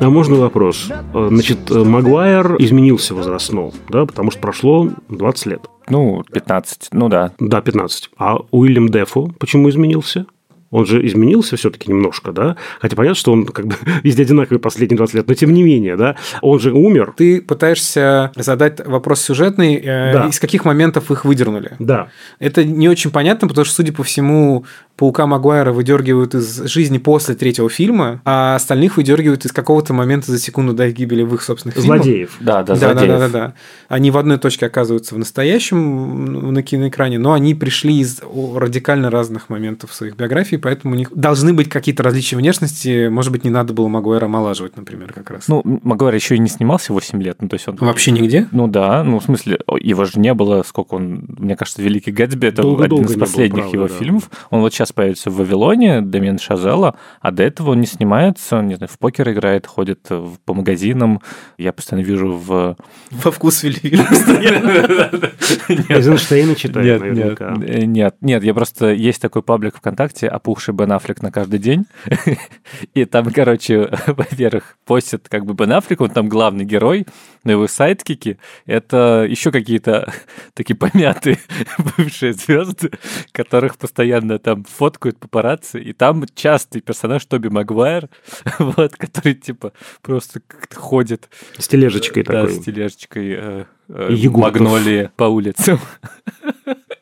[0.00, 0.90] А можно вопрос?
[1.14, 5.62] Э, значит, э, Магуайр изменился возрастно, да, потому что прошло 20 лет.
[5.88, 7.32] Ну, 15, ну да.
[7.38, 8.10] Да, 15.
[8.18, 10.26] А Уильям Дефо почему изменился?
[10.72, 12.56] Он же изменился все-таки немножко, да?
[12.80, 15.96] Хотя понятно, что он как бы везде одинаковый последние 20 лет, но тем не менее,
[15.96, 16.16] да?
[16.40, 17.12] Он же умер.
[17.16, 20.26] Ты пытаешься задать вопрос сюжетный, э, да.
[20.28, 21.76] из каких моментов их выдернули.
[21.78, 22.08] Да.
[22.38, 24.64] Это не очень понятно, потому что, судя по всему,
[25.02, 30.38] Паука Магуайра выдергивают из жизни после третьего фильма, а остальных выдергивают из какого-то момента за
[30.38, 32.30] секунду до их гибели в их собственных злодеев.
[32.30, 32.46] фильмах.
[32.46, 33.08] Да, да, да, злодеев.
[33.08, 33.54] Да, да, да, да.
[33.88, 38.20] Они в одной точке оказываются в настоящем на киноэкране, но они пришли из
[38.54, 43.08] радикально разных моментов своих биографий, поэтому у них должны быть какие-то различия внешности.
[43.08, 45.48] Может быть, не надо было Магуайра омолаживать, например, как раз.
[45.48, 47.42] Ну, Магуайр еще и не снимался 8 лет.
[47.42, 47.74] Ну, то есть он...
[47.80, 48.46] Вообще нигде?
[48.52, 52.46] Ну да, ну в смысле, его же не было, сколько он, мне кажется, Великий Гэтсби,
[52.46, 53.94] это Долго один из последних был, правда, его да.
[53.94, 54.30] фильмов.
[54.50, 58.68] Он вот сейчас появится в Вавилоне, Дамиен Шазела, а до этого он не снимается, он,
[58.68, 60.08] не знаю, в покер играет, ходит
[60.44, 61.20] по магазинам.
[61.58, 62.76] Я постоянно вижу в...
[63.10, 64.00] Во вкус Вильвиль
[65.88, 67.54] Эйзенштейна читает наверняка.
[67.56, 68.92] Нет, нет, я просто...
[68.92, 71.86] Есть такой паблик ВКонтакте «Опухший Бен Аффлек на каждый день».
[72.94, 77.06] И там, короче, во-первых, постят как бы Бен Аффлек, он там главный герой,
[77.44, 80.12] но его сайдкики— это еще какие-то
[80.54, 81.38] такие помятые
[81.96, 82.90] бывшие звезды,
[83.32, 88.08] которых постоянно там фоткают папарацци, и там частый персонаж Тоби Магуайр,
[88.58, 91.28] вот, который типа просто как-то ходит.
[91.56, 92.54] С тележечкой да, такой.
[92.54, 95.78] с тележечкой э, э, магнолии по улицам.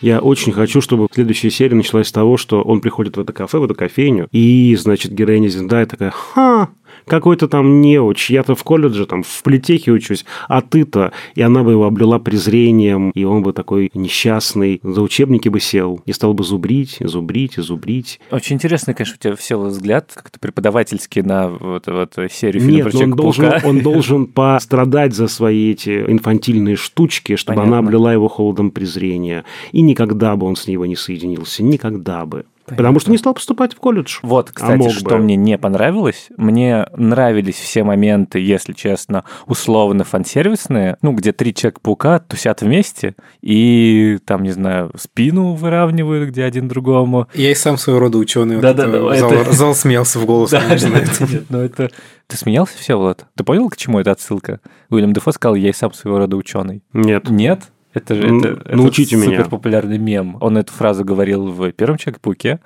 [0.00, 3.58] Я очень хочу, чтобы следующая серия началась с того, что он приходит в это кафе,
[3.58, 6.70] в эту кофейню, и, значит, героиня Зиндая такая, ха,
[7.06, 11.12] какой-то там неуч, я-то в колледже, там, в политехе учусь, а ты-то.
[11.34, 16.00] И она бы его облила презрением, и он бы такой несчастный, за учебники бы сел
[16.06, 18.20] и стал бы зубрить, зубрить, зубрить.
[18.30, 23.02] Очень интересный, конечно, у тебя все взгляд как-то преподавательский на вот, вот серию фильмов Нет,
[23.02, 27.78] он должен, он должен пострадать за свои эти инфантильные штучки, чтобы Понятно.
[27.78, 29.44] она облила его холодом презрения.
[29.72, 32.44] И никогда бы он с него не соединился, никогда бы.
[32.64, 32.76] Понятно.
[32.76, 34.20] Потому что не стал поступать в колледж.
[34.22, 35.18] Вот, а кстати, а что бы.
[35.18, 42.20] мне не понравилось, мне нравились все моменты, если честно, условно фансервисные, ну, где три Человека-паука
[42.20, 47.28] тусят вместе и там, не знаю, спину выравнивают, где один другому.
[47.34, 48.60] Я и сам своего рода ученый.
[48.60, 49.14] Да, да, да.
[49.14, 49.52] Зал, это...
[49.52, 50.88] зал смеялся в голос, конечно.
[50.88, 51.90] Нет, ну это...
[52.26, 53.26] Ты смеялся все, Влад?
[53.36, 54.60] Ты понял, к чему эта отсылка?
[54.88, 56.82] Уильям Дефо сказал, я и сам своего рода ученый.
[56.94, 57.28] Нет.
[57.28, 57.60] Нет?
[57.94, 59.38] Это же это, Научите это меня.
[59.38, 60.36] супер популярный мем.
[60.40, 62.58] Он эту фразу говорил в первом Человеке-пауке,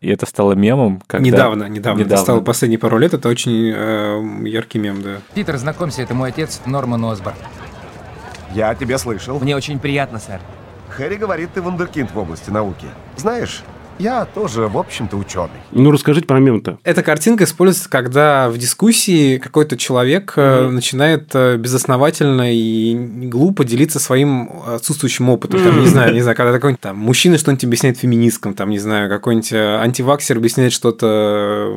[0.00, 1.02] и это стало мемом.
[1.06, 1.26] Когда...
[1.26, 2.14] Недавно, недавно, недавно.
[2.14, 5.16] Это стало последние пару лет, это очень э, яркий мем, да.
[5.34, 7.36] Питер, знакомься, это мой отец Норман Осборн.
[8.54, 9.40] Я тебя слышал.
[9.40, 10.40] Мне очень приятно, сэр.
[10.90, 12.86] Хэри говорит, ты вундеркинд в области науки.
[13.16, 13.62] Знаешь,
[13.98, 15.50] я тоже, в общем-то, ученый.
[15.72, 16.78] Ну, расскажите про мем-то.
[16.84, 20.70] Эта картинка используется, когда в дискуссии какой-то человек mm-hmm.
[20.70, 22.94] начинает э, безосновательно и
[23.28, 25.60] глупо делиться своим отсутствующим опытом.
[25.60, 25.64] Mm-hmm.
[25.64, 29.08] Там, не знаю, не знаю, когда какой-нибудь там мужчина что-нибудь объясняет феминисткам, там, не знаю,
[29.08, 31.72] какой-нибудь э, антиваксер объясняет что-то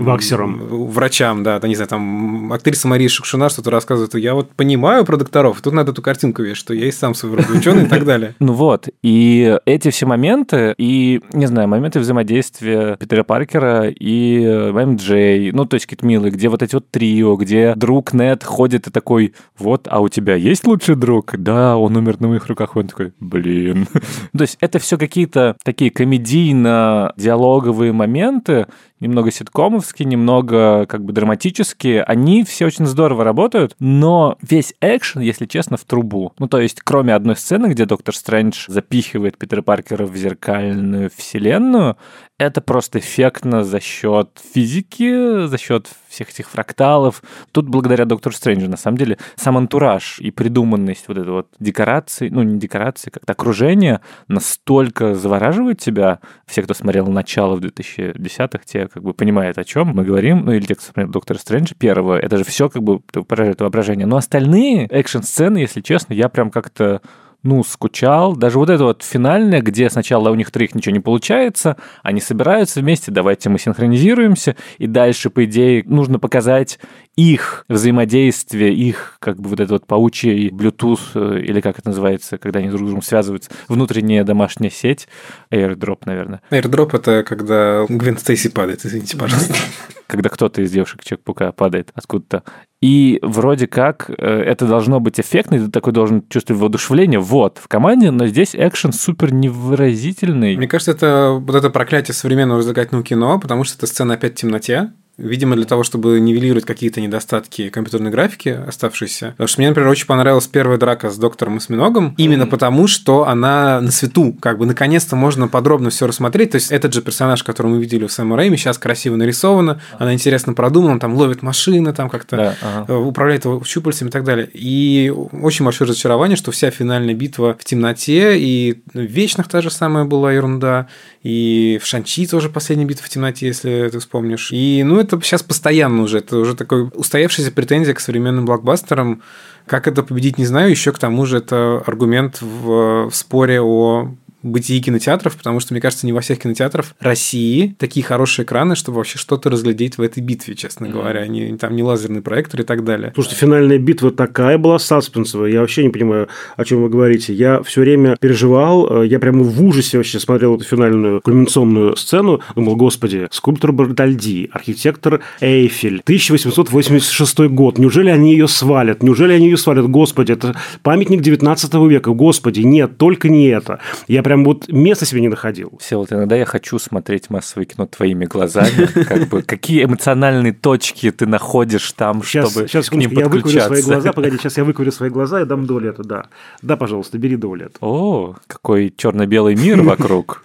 [0.00, 5.04] ваксерам, врачам, да, там, не знаю, там актриса Мария Шукшина что-то рассказывает, я вот понимаю
[5.04, 8.04] про докторов, тут надо эту картинку вешать, что я и сам свой ученый и так
[8.06, 8.34] далее.
[8.38, 15.52] Ну вот, и эти все моменты, и не знаю, моменты взаимодействия Питера Паркера и МД,
[15.52, 18.92] ну, то есть какие-то милые, где вот эти вот трио, где друг Нед ходит и
[18.92, 21.34] такой, вот, а у тебя есть лучший друг?
[21.36, 22.76] Да, он умер на моих руках.
[22.76, 23.88] Он такой, блин.
[24.36, 28.68] то есть это все какие-то такие комедийно-диалоговые моменты,
[29.02, 35.46] немного ситкомовские, немного как бы драматические, они все очень здорово работают, но весь экшен, если
[35.46, 36.32] честно, в трубу.
[36.38, 41.96] Ну, то есть, кроме одной сцены, где Доктор Стрэндж запихивает Питера Паркера в зеркальную вселенную,
[42.38, 47.22] это просто эффектно за счет физики, за счет всех этих фракталов.
[47.52, 52.28] Тут благодаря Доктору Стрэнджу, на самом деле, сам антураж и придуманность вот этой вот декорации,
[52.28, 56.20] ну, не декорации, как-то окружение настолько завораживает тебя.
[56.46, 60.44] Все, кто смотрел начало в 2010-х, те как бы понимают, о чем мы говорим.
[60.44, 64.06] Ну, или те, кто смотрел Доктора Стрэнджа первого, это же все как бы поражает воображение.
[64.06, 67.02] Но остальные экшн-сцены, если честно, я прям как-то
[67.42, 68.36] ну, скучал.
[68.36, 72.80] Даже вот это вот финальное, где сначала у них троих ничего не получается, они собираются
[72.80, 76.78] вместе, давайте мы синхронизируемся, и дальше, по идее, нужно показать
[77.16, 82.38] их взаимодействие, их как бы вот этот вот паучий Bluetooth, э, или как это называется,
[82.38, 85.08] когда они друг с другом связываются, внутренняя домашняя сеть,
[85.50, 86.40] AirDrop, наверное.
[86.50, 89.54] AirDrop— это когда Гвен Стейси падает, извините, пожалуйста.
[90.08, 92.42] Когда кто-то из девушек Чек-Пука падает откуда-то.
[92.82, 97.66] И вроде как э, это должно быть эффектно, ты такой должен чувствовать воодушевление, вот, в
[97.66, 100.56] команде, но здесь экшен супер невыразительный.
[100.56, 104.36] Мне кажется, это вот это проклятие современного развлекательного кино, потому что это сцена опять в
[104.36, 109.32] темноте, Видимо, для того, чтобы нивелировать какие-то недостатки компьютерной графики оставшиеся.
[109.32, 112.46] Потому что мне, например, очень понравилась первая драка с доктором Осьминогом, именно mm-hmm.
[112.46, 116.52] потому, что она на свету, как бы наконец-то можно подробно все рассмотреть.
[116.52, 120.14] То есть этот же персонаж, который мы видели в Сэма Рэйме, сейчас красиво нарисована, она
[120.14, 122.92] интересно продумана, там ловит машины, там как-то да, ага.
[122.92, 124.48] Э, управляет его щупальцами и так далее.
[124.52, 129.70] И очень большое разочарование, что вся финальная битва в темноте, и в Вечных та же
[129.70, 130.88] самая была ерунда,
[131.22, 134.50] и в Шанчи тоже последняя битва в темноте, если ты вспомнишь.
[134.50, 139.22] И, ну, это сейчас постоянно уже, это уже такой устоявшаяся претензия к современным блокбастерам.
[139.66, 140.70] Как это победить, не знаю.
[140.70, 145.80] Еще к тому же это аргумент в, в споре о бытии кинотеатров, потому что, мне
[145.80, 150.22] кажется, не во всех кинотеатрах России такие хорошие экраны, чтобы вообще что-то разглядеть в этой
[150.22, 150.92] битве, честно mm-hmm.
[150.92, 151.26] говоря.
[151.26, 153.12] Не, там не лазерный проектор и так далее.
[153.14, 155.50] Слушайте, финальная битва такая была саспенсовая.
[155.50, 157.32] Я вообще не понимаю, о чем вы говорите.
[157.32, 162.40] Я все время переживал, э, я прямо в ужасе вообще смотрел эту финальную кульминационную сцену.
[162.54, 167.78] Думал, господи, скульптор Бартальди, архитектор Эйфель, 1886 год.
[167.78, 169.02] Неужели они ее свалят?
[169.02, 169.88] Неужели они ее свалят?
[169.88, 172.10] Господи, это памятник 19 века.
[172.12, 173.78] Господи, нет, только не это.
[174.08, 175.72] Я прям прям вот места себе не находил.
[175.78, 178.86] Все, вот иногда я хочу смотреть массовое кино твоими глазами.
[179.04, 183.60] Как бы, какие эмоциональные точки ты находишь там, сейчас, чтобы сейчас, к ним я выкурю
[183.60, 186.28] свои глаза, погоди, сейчас я выкурю свои глаза и дам долету, да.
[186.62, 187.76] Да, пожалуйста, бери долет.
[187.82, 190.44] О, какой черно-белый мир вокруг.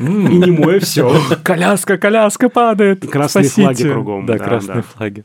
[0.00, 1.14] И не мое все.
[1.44, 3.08] Коляска, коляска падает.
[3.08, 4.26] Красные флаги кругом.
[4.26, 5.24] Да, красные флаги.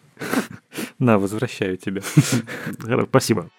[1.00, 2.02] На, возвращаю тебя.
[3.10, 3.50] Спасибо.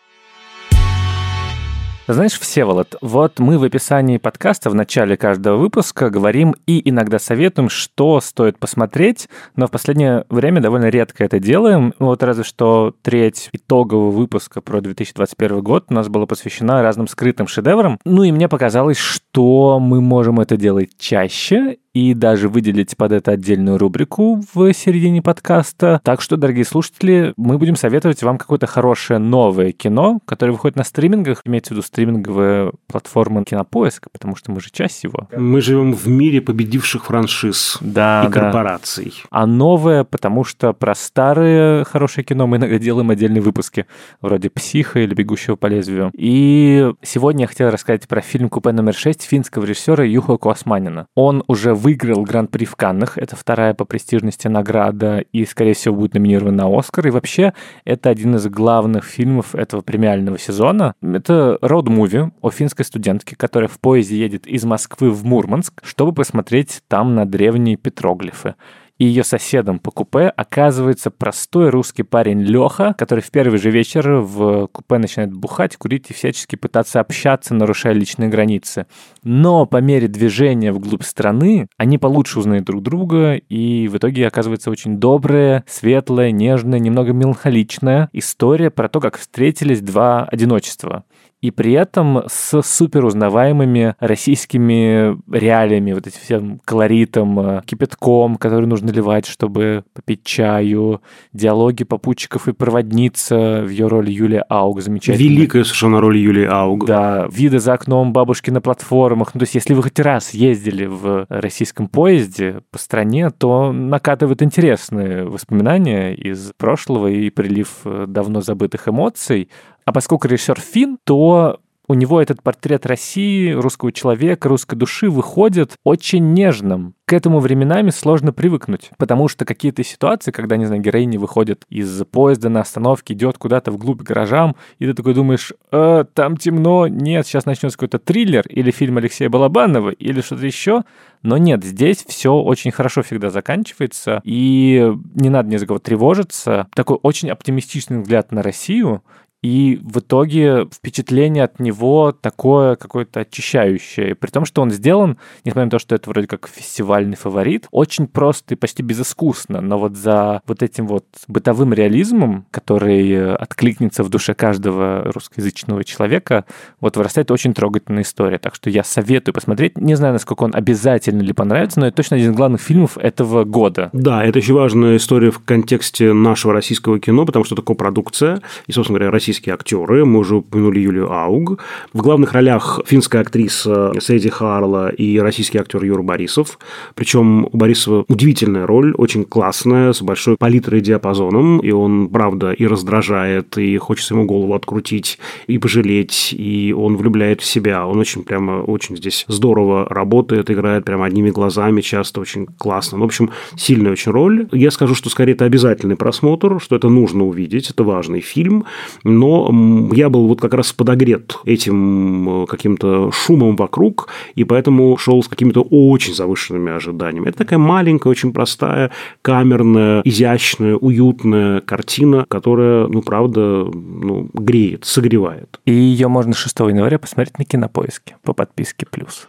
[2.06, 7.70] Знаешь, Всеволод, вот мы в описании подкаста в начале каждого выпуска говорим и иногда советуем,
[7.70, 11.94] что стоит посмотреть, но в последнее время довольно редко это делаем.
[11.98, 17.46] Вот разве что треть итогового выпуска про 2021 год у нас была посвящена разным скрытым
[17.46, 17.98] шедеврам.
[18.04, 23.30] Ну и мне показалось, что мы можем это делать чаще, и даже выделить под это
[23.30, 26.00] отдельную рубрику в середине подкаста.
[26.04, 30.84] Так что, дорогие слушатели, мы будем советовать вам какое-то хорошее новое кино, которое выходит на
[30.84, 35.28] стримингах, имеется в виду стриминговая платформа Кинопоиска, потому что мы же часть его.
[35.36, 39.14] Мы живем в мире победивших франшиз да, и корпораций.
[39.22, 39.28] Да.
[39.30, 43.86] А новое, потому что про старое хорошее кино мы иногда делаем отдельные выпуски,
[44.20, 46.10] вроде «Психа» или «Бегущего по лезвию».
[46.14, 51.06] И сегодня я хотел рассказать про фильм «Купе номер 6» финского режиссера Юхо Куасманина.
[51.14, 53.18] Он уже выиграл Гран-при в Каннах.
[53.18, 57.06] Это вторая по престижности награда и, скорее всего, будет номинирован на Оскар.
[57.06, 57.52] И вообще,
[57.84, 60.94] это один из главных фильмов этого премиального сезона.
[61.02, 66.80] Это роуд-муви о финской студентке, которая в поезде едет из Москвы в Мурманск, чтобы посмотреть
[66.88, 68.54] там на древние петроглифы
[68.98, 74.20] и ее соседом по купе оказывается простой русский парень Леха, который в первый же вечер
[74.20, 78.86] в купе начинает бухать, курить и всячески пытаться общаться, нарушая личные границы.
[79.22, 84.70] Но по мере движения вглубь страны они получше узнают друг друга, и в итоге оказывается
[84.70, 91.04] очень добрая, светлая, нежная, немного меланхоличная история про то, как встретились два одиночества
[91.44, 98.66] и при этом с супер узнаваемыми российскими реалиями, вот этим всем колоритом, э, кипятком, который
[98.66, 101.02] нужно наливать, чтобы попить чаю,
[101.34, 105.22] диалоги попутчиков и проводница в ее роли Юлия Ауг, замечательно.
[105.22, 106.86] Великая совершенно роль Юлии Ауг.
[106.86, 109.34] Да, виды за окном бабушки на платформах.
[109.34, 114.40] Ну, то есть, если вы хоть раз ездили в российском поезде по стране, то накатывают
[114.40, 119.50] интересные воспоминания из прошлого и прилив э, давно забытых эмоций.
[119.84, 125.76] А поскольку режиссер фин, то у него этот портрет России, русского человека, русской души выходит
[125.84, 126.94] очень нежным.
[127.04, 132.02] К этому временами сложно привыкнуть, потому что какие-то ситуации, когда, не знаю, героиня выходит из
[132.06, 137.26] поезда на остановке, идет куда-то вглубь гаражам, и ты такой думаешь, э, там темно, нет,
[137.26, 140.84] сейчас начнется какой-то триллер или фильм Алексея Балабанова или что-то еще,
[141.22, 146.68] но нет, здесь все очень хорошо всегда заканчивается, и не надо ни за кого тревожиться.
[146.74, 149.02] Такой очень оптимистичный взгляд на Россию,
[149.44, 154.14] и в итоге впечатление от него такое какое-то очищающее.
[154.14, 158.06] При том, что он сделан, несмотря на то, что это вроде как фестивальный фаворит, очень
[158.06, 159.60] просто и почти безыскусно.
[159.60, 166.46] Но вот за вот этим вот бытовым реализмом, который откликнется в душе каждого русскоязычного человека,
[166.80, 168.38] вот вырастает очень трогательная история.
[168.38, 169.76] Так что я советую посмотреть.
[169.76, 173.44] Не знаю, насколько он обязательно ли понравится, но это точно один из главных фильмов этого
[173.44, 173.90] года.
[173.92, 178.40] Да, это очень важная история в контексте нашего российского кино, потому что такое продукция.
[178.66, 180.04] И, собственно говоря, российский российские актеры.
[180.04, 181.58] Мы уже упомянули Юлию Ауг.
[181.92, 186.56] В главных ролях финская актриса Сэдди Харла и российский актер Юра Борисов.
[186.94, 191.58] Причем у Борисова удивительная роль, очень классная, с большой палитрой и диапазоном.
[191.58, 195.18] И он, правда, и раздражает, и хочется ему голову открутить,
[195.48, 197.84] и пожалеть, и он влюбляет в себя.
[197.88, 202.98] Он очень прямо, очень здесь здорово работает, играет прямо одними глазами, часто очень классно.
[202.98, 204.46] Ну, в общем, сильная очень роль.
[204.52, 208.64] Я скажу, что скорее это обязательный просмотр, что это нужно увидеть, это важный фильм,
[209.02, 214.96] но но я был вот как раз подогрет этим э, каким-то шумом вокруг, и поэтому
[214.98, 217.28] шел с какими-то очень завышенными ожиданиями.
[217.28, 218.90] Это такая маленькая, очень простая,
[219.22, 225.58] камерная, изящная, уютная картина, которая, ну, правда, ну, греет, согревает.
[225.64, 229.28] И ее можно 6 января посмотреть на Кинопоиске по подписке «Плюс».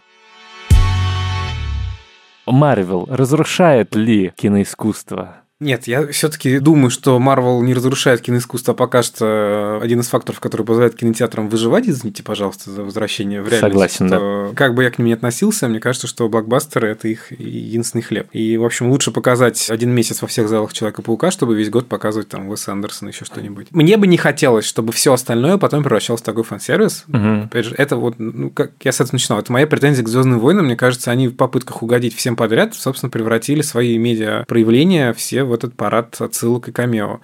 [2.46, 5.45] Марвел разрушает ли киноискусство?
[5.58, 10.38] Нет, я все-таки думаю, что Марвел не разрушает киноискусство, а пока что один из факторов,
[10.38, 13.94] который позволяет кинотеатрам выживать, извините, пожалуйста, за возвращение в реальность.
[13.96, 14.54] Согласен, да.
[14.54, 18.28] Как бы я к ним ни относился, мне кажется, что блокбастеры– это их единственный хлеб.
[18.32, 22.28] И, в общем, лучше показать один месяц во всех залах Человека-паука, чтобы весь год показывать
[22.28, 23.68] там Уэс Андерсона, еще что-нибудь.
[23.70, 27.04] Мне бы не хотелось, чтобы все остальное потом превращалось в такой фан-сервис.
[27.08, 27.44] Угу.
[27.44, 30.38] Опять же, это вот, ну, как я с этого начинал, это моя претензия к Звездным
[30.38, 30.66] войнам.
[30.66, 35.52] Мне кажется, они в попытках угодить всем подряд, собственно, превратили свои медиа проявления все в
[35.52, 37.20] этот парад отсылок и камео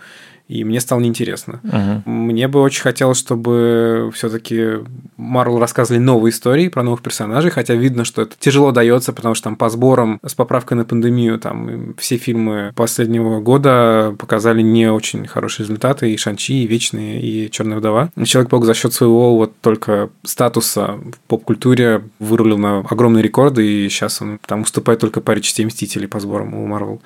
[0.53, 1.61] и мне стало неинтересно.
[1.63, 2.03] Uh-huh.
[2.05, 4.85] Мне бы очень хотелось, чтобы все-таки
[5.17, 9.45] Марвел рассказывали новые истории про новых персонажей, хотя видно, что это тяжело дается, потому что
[9.45, 15.27] там по сборам с поправкой на пандемию там все фильмы последнего года показали не очень
[15.27, 18.11] хорошие результаты, и Шанчи, и Вечные, и Черная вдова.
[18.23, 24.21] Человек-паук за счет своего вот только статуса в поп-культуре вырулил на огромные рекорды, и сейчас
[24.21, 27.01] он там уступает только паре частей Мстителей по сборам у Марвел.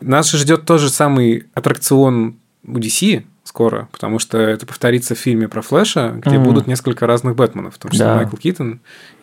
[0.00, 2.36] Нас ждет тот же самый аттракцион
[2.66, 6.44] у DC, скоро, потому что это повторится в фильме про Флэша, где Мгм.
[6.44, 8.16] будут несколько разных Бэтменов, в том числе Да.
[8.16, 8.80] Майкл Китон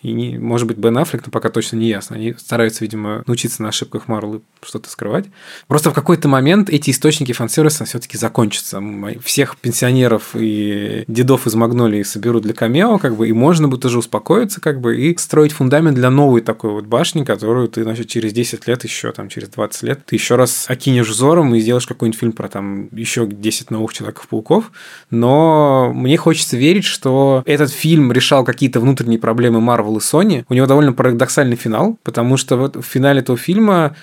[0.08, 2.16] и, не, может быть, Бен Аффлек, но пока точно не ясно.
[2.16, 5.26] Они стараются, видимо, научиться на ошибках Марвел и что-то скрывать.
[5.68, 8.82] Просто в какой-то момент эти источники фан-сервиса все-таки закончатся.
[9.22, 14.00] Всех пенсионеров и дедов из Магнолии соберут для камео, как бы, и можно будет уже
[14.00, 18.32] успокоиться, как бы, и строить фундамент для новой такой вот башни, которую ты, значит, через
[18.32, 22.20] 10 лет еще, там, через 20 лет, ты еще раз окинешь взором и сделаешь какой-нибудь
[22.20, 24.72] фильм про там еще 10 новых Человеков-пауков.
[25.10, 29.60] Но мне хочется верить, что этот фильм решал какие-то внутренние проблемы
[29.98, 30.46] Marvel и Sony.
[30.50, 33.96] У него довольно парадоксальный финал, потому что вот в финале этого фильма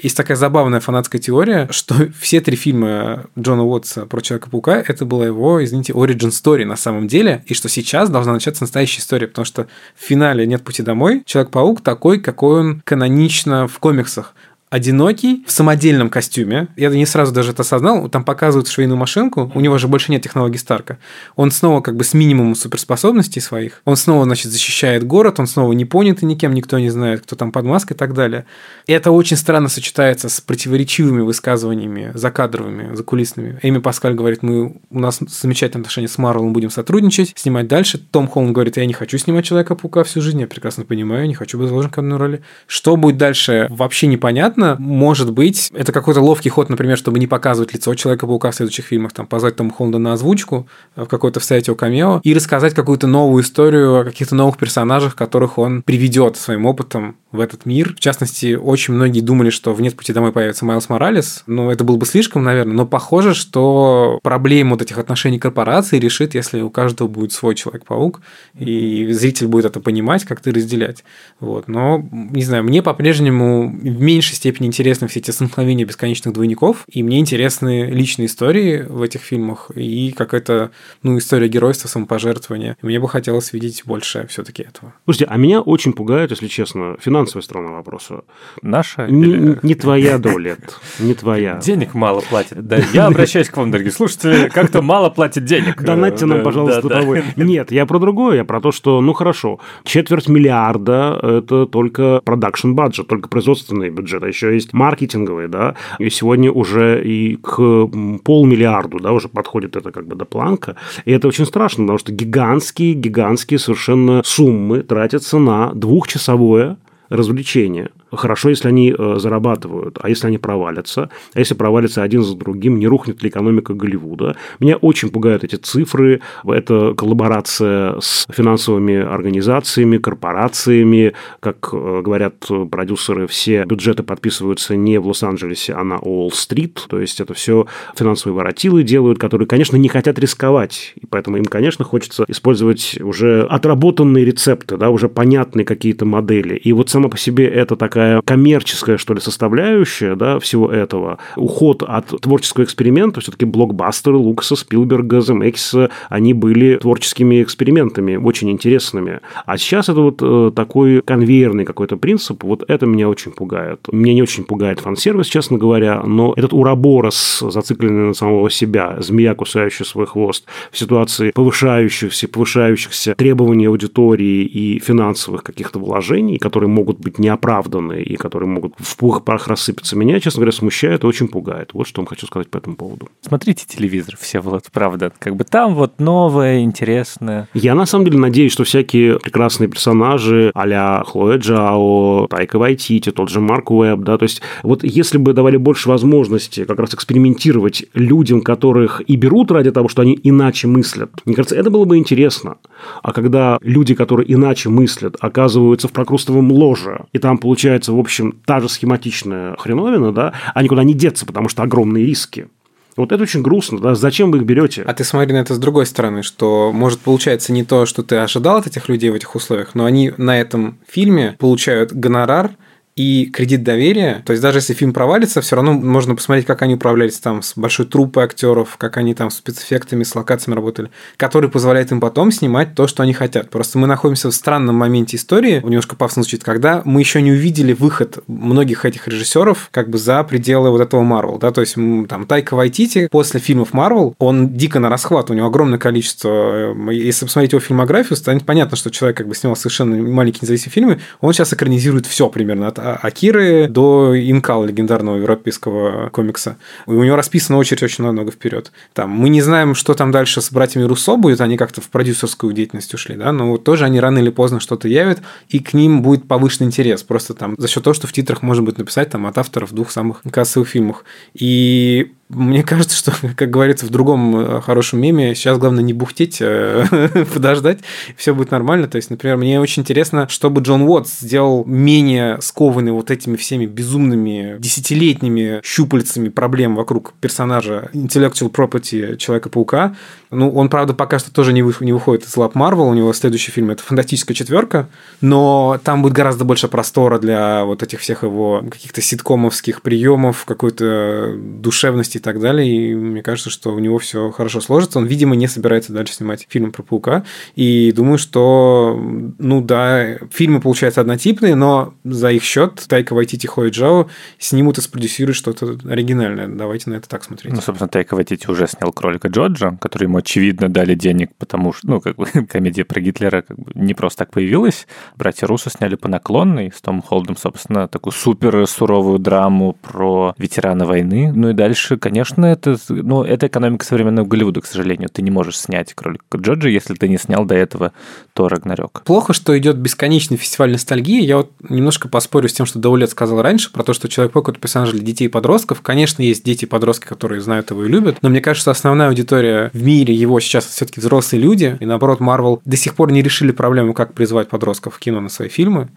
[0.00, 5.26] есть такая забавная фанатская теория, что все три фильма Джона Уотса про Человека-паука это была
[5.26, 9.44] его, извините, origin story на самом деле, и что сейчас должна начаться настоящая история, потому
[9.44, 14.34] что в финале «Нет пути домой» Человек-паук такой, какой он канонично в комиксах
[14.72, 16.68] одинокий, в самодельном костюме.
[16.76, 18.08] Я не сразу даже это осознал.
[18.08, 19.52] Там показывают швейную машинку.
[19.54, 20.96] У него же больше нет технологий Старка.
[21.36, 23.82] Он снова как бы с минимумом суперспособностей своих.
[23.84, 25.38] Он снова, значит, защищает город.
[25.40, 26.54] Он снова не понятый никем.
[26.54, 28.46] Никто не знает, кто там под маской и так далее.
[28.86, 33.58] И это очень странно сочетается с противоречивыми высказываниями закадровыми, закулисными.
[33.62, 37.98] Эми Паскаль говорит, мы, у нас замечательные отношения с Марвелом, будем сотрудничать, снимать дальше.
[37.98, 41.58] Том Холланд говорит, я не хочу снимать Человека-паука всю жизнь, я прекрасно понимаю, не хочу
[41.58, 42.42] быть заложником одной роли.
[42.66, 44.61] Что будет дальше, вообще непонятно.
[44.78, 49.12] Может быть, это какой-то ловкий ход, например, чтобы не показывать лицо Человека-паука в следующих фильмах,
[49.12, 53.42] там, позвать Тома Холланда на озвучку, в какой-то вставить его камео, и рассказать какую-то новую
[53.42, 57.94] историю о каких-то новых персонажах, которых он приведет своим опытом в этот мир.
[57.96, 61.44] В частности, очень многие думали, что в «Нет пути домой» появится Майлз Моралес.
[61.46, 66.34] Ну, это было бы слишком, наверное, но похоже, что проблему вот этих отношений корпорации решит,
[66.34, 68.20] если у каждого будет свой Человек-паук,
[68.58, 71.04] и зритель будет это понимать, как-то разделять.
[71.40, 71.68] Вот.
[71.68, 77.02] Но, не знаю, мне по-прежнему в меньшей степени интересны все эти столкновения бесконечных двойников, и
[77.02, 80.70] мне интересны личные истории в этих фильмах, и какая-то,
[81.02, 82.76] ну, история геройства, самопожертвования.
[82.82, 84.94] И мне бы хотелось видеть больше все таки этого.
[85.04, 88.22] Слушайте, а меня очень пугает, если честно, финансовая сторона вопроса.
[88.62, 89.06] Наша?
[89.06, 90.56] Не, или- не твоя доля,
[90.98, 91.56] не твоя.
[91.56, 92.66] Денег мало платят.
[92.66, 95.82] Да, я обращаюсь к вам, дорогие слушатели, как-то мало платят денег.
[95.82, 97.16] Донатьте нам, пожалуйста, того.
[97.36, 102.72] Нет, я про другое, я про то, что, ну хорошо, четверть миллиарда– это только продакшн
[102.74, 107.88] бюджет, только производственный бюджет, а еще есть маркетинговый, да, и сегодня уже и к
[108.24, 112.12] полмиллиарду, да, уже подходит это как бы до планка, и это очень страшно, потому что
[112.12, 116.78] гигантские, гигантские совершенно суммы тратятся на двухчасовое
[117.08, 117.90] развлечение.
[118.12, 122.78] Хорошо, если они э, зарабатывают, а если они провалятся, а если провалятся один за другим,
[122.78, 124.36] не рухнет ли экономика Голливуда.
[124.60, 132.34] Меня очень пугают эти цифры, это коллаборация с финансовыми организациями, корпорациями, как э, говорят
[132.70, 138.36] продюсеры, все бюджеты подписываются не в Лос-Анджелесе, а на Уолл-стрит, то есть это все финансовые
[138.36, 144.26] воротилы делают, которые, конечно, не хотят рисковать, и поэтому им, конечно, хочется использовать уже отработанные
[144.26, 146.56] рецепты, да, уже понятные какие-то модели.
[146.56, 151.18] И вот сама по себе это такая коммерческая, что ли, составляющая да, всего этого.
[151.36, 159.20] Уход от творческого эксперимента, все-таки блокбастеры Лукаса, Спилберга, Земекиса, они были творческими экспериментами, очень интересными.
[159.46, 163.80] А сейчас это вот э, такой конвейерный какой-то принцип, вот это меня очень пугает.
[163.90, 169.34] Меня не очень пугает фан-сервис, честно говоря, но этот уроборос, зацикленный на самого себя, змея,
[169.34, 176.98] кусающая свой хвост, в ситуации повышающихся, повышающихся требований аудитории и финансовых каких-то вложений, которые могут
[176.98, 181.06] быть неоправданы и которые могут в пух и прах рассыпаться, меня, честно говоря, смущает и
[181.06, 181.70] очень пугает.
[181.72, 183.08] Вот что вам хочу сказать по этому поводу.
[183.20, 185.12] Смотрите телевизор, все вот, правда.
[185.18, 187.48] Как бы там вот новое, интересное.
[187.54, 193.28] Я на самом деле надеюсь, что всякие прекрасные персонажи а-ля Хлоя Джао, Тайка Вайтити, тот
[193.28, 197.84] же Марк Уэбб, да, то есть вот если бы давали больше возможности как раз экспериментировать
[197.94, 201.96] людям, которых и берут ради того, что они иначе мыслят, мне кажется, это было бы
[201.96, 202.56] интересно.
[203.02, 207.38] А когда люди, которые иначе мыслят, оказываются в прокрустовом ложе, и там
[207.82, 212.06] получается, в общем, та же схематичная хреновина, да, а никуда не деться, потому что огромные
[212.06, 212.48] риски.
[212.96, 214.82] Вот это очень грустно, да, зачем вы их берете?
[214.82, 218.16] А ты смотри на это с другой стороны, что может получается не то, что ты
[218.16, 222.50] ожидал от этих людей в этих условиях, но они на этом фильме получают гонорар
[222.94, 224.22] и кредит доверия.
[224.26, 227.54] То есть даже если фильм провалится, все равно можно посмотреть, как они управлялись там с
[227.56, 232.30] большой труппой актеров, как они там с спецэффектами, с локациями работали, который позволяет им потом
[232.30, 233.50] снимать то, что они хотят.
[233.50, 237.72] Просто мы находимся в странном моменте истории, немножко пафосно звучит, когда мы еще не увидели
[237.72, 241.74] выход многих этих режиссеров как бы за пределы вот этого Марвел, да, то есть
[242.08, 246.92] там Тайка Вайтити после фильмов Марвел, он дико на расхват, у него огромное количество, э,
[246.92, 251.00] если посмотреть его фильмографию, станет понятно, что человек как бы снимал совершенно маленькие независимые фильмы,
[251.20, 256.56] он сейчас экранизирует все примерно, Акиры до Инкал, легендарного европейского комикса.
[256.86, 258.72] И у него расписана очередь очень много вперед.
[258.92, 262.52] Там, мы не знаем, что там дальше с братьями Руссо будет, они как-то в продюсерскую
[262.52, 266.26] деятельность ушли, да, но тоже они рано или поздно что-то явят, и к ним будет
[266.26, 267.02] повышенный интерес.
[267.02, 269.90] Просто там за счет того, что в титрах можно будет написать там от авторов двух
[269.90, 271.04] самых кассовых фильмов.
[271.34, 276.38] И мне кажется, что, как говорится в другом э, хорошем меме, сейчас главное не бухтеть,
[276.40, 276.86] э,
[277.34, 277.80] подождать,
[278.16, 278.88] все будет нормально.
[278.88, 283.66] То есть, например, мне очень интересно, чтобы Джон Уотс сделал менее скованный вот этими всеми
[283.66, 289.94] безумными десятилетними щупальцами проблем вокруг персонажа intellectual property Человека-паука.
[290.30, 293.12] Ну, он, правда, пока что тоже не, вы- не выходит из лап Марвел, у него
[293.12, 294.88] следующий фильм– это «Фантастическая четверка»,
[295.20, 301.34] но там будет гораздо больше простора для вот этих всех его каких-то ситкомовских приемов, какой-то
[301.36, 302.66] душевности так далее.
[302.66, 304.98] И мне кажется, что у него все хорошо сложится.
[304.98, 307.24] Он, видимо, не собирается дальше снимать фильм про паука.
[307.54, 308.98] И думаю, что,
[309.38, 314.08] ну да, фильмы получаются однотипные, но за их счет Тайка Вайтити Хой Джао
[314.38, 316.48] снимут и спродюсируют что-то оригинальное.
[316.48, 317.52] Давайте на это так смотреть.
[317.52, 321.86] Ну, собственно, Тайка Вайтити уже снял кролика Джорджа, который ему, очевидно, дали денег, потому что,
[321.88, 324.86] ну, как бы, комедия про Гитлера как бы не просто так появилась.
[325.16, 330.86] Братья Руссо сняли по наклонной с Томом Холдом, собственно, такую супер суровую драму про ветерана
[330.86, 331.32] войны.
[331.34, 335.08] Ну и дальше, конечно, это, ну, это экономика современного Голливуда, к сожалению.
[335.08, 337.92] Ты не можешь снять кролика Джорджа, если ты не снял до этого
[338.34, 339.02] то Рагнарёк.
[339.04, 341.22] Плохо, что идет бесконечный фестиваль ностальгии.
[341.22, 344.58] Я вот немножко поспорю с тем, что Даулет сказал раньше, про то, что Человек-паук– это
[344.58, 345.80] персонаж для детей и подростков.
[345.80, 349.70] Конечно, есть дети и подростки, которые знают его и любят, но мне кажется, основная аудитория
[349.72, 353.22] в мире его сейчас все таки взрослые люди, и наоборот, Марвел до сих пор не
[353.22, 355.88] решили проблему, как призвать подростков в кино на свои фильмы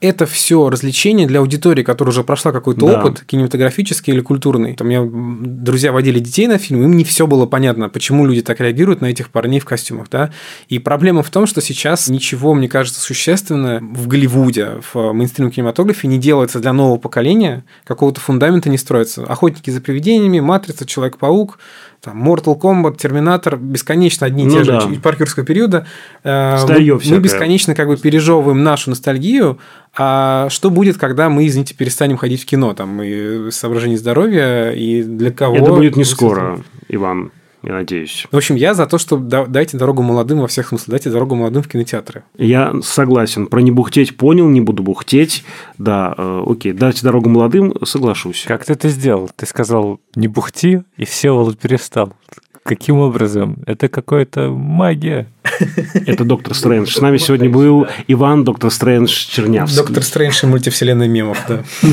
[0.00, 3.00] это все развлечение для аудитории, которая уже прошла какой-то Да.
[3.00, 4.74] опыт кинематографический или культурный.
[4.74, 8.60] Там меня друзья водили детей на фильм, им не все было понятно, почему люди так
[8.60, 10.30] реагируют на этих парней в костюмах, да.
[10.68, 16.08] И проблема в том, что сейчас ничего, мне кажется, существенно в Голливуде, в мейнстрим кинематографе
[16.08, 19.24] не делается для нового поколения, какого-то фундамента не строится.
[19.24, 21.58] Охотники за привидениями, Матрица, Человек-паук,
[22.00, 24.78] там, Mortal Kombat, Терминатор, бесконечно одни и Ну те же да.
[24.78, 25.86] из паркерского периода.
[26.24, 29.58] Э, Старьё мы, мы бесконечно как бы пережевываем нашу ностальгию,
[29.96, 35.02] а что будет, когда мы, извините, перестанем ходить в кино, там, и соображений здоровья, и
[35.02, 35.56] для кого...
[35.56, 37.32] Это будет не скоро, Иван,
[37.62, 38.26] я надеюсь.
[38.30, 41.34] В общем, я за то, что да- дайте дорогу молодым во всех смыслах, дайте дорогу
[41.34, 42.24] молодым в кинотеатры.
[42.36, 43.46] Я согласен.
[43.46, 45.44] Про не бухтеть понял, не буду бухтеть.
[45.76, 46.72] Да, э, окей.
[46.72, 48.44] Дайте дорогу молодым, соглашусь.
[48.46, 49.30] Как ты это сделал?
[49.34, 52.12] Ты сказал «не бухти», и все перестал.
[52.62, 53.58] Каким образом?
[53.66, 55.26] Это какая-то магия.
[56.06, 56.92] Это доктор Стрэндж.
[56.92, 59.78] С нами сегодня был Иван, доктор Стрэндж Чернявский.
[59.78, 61.64] Доктор Стрэндж и мультивселенная мемов, да.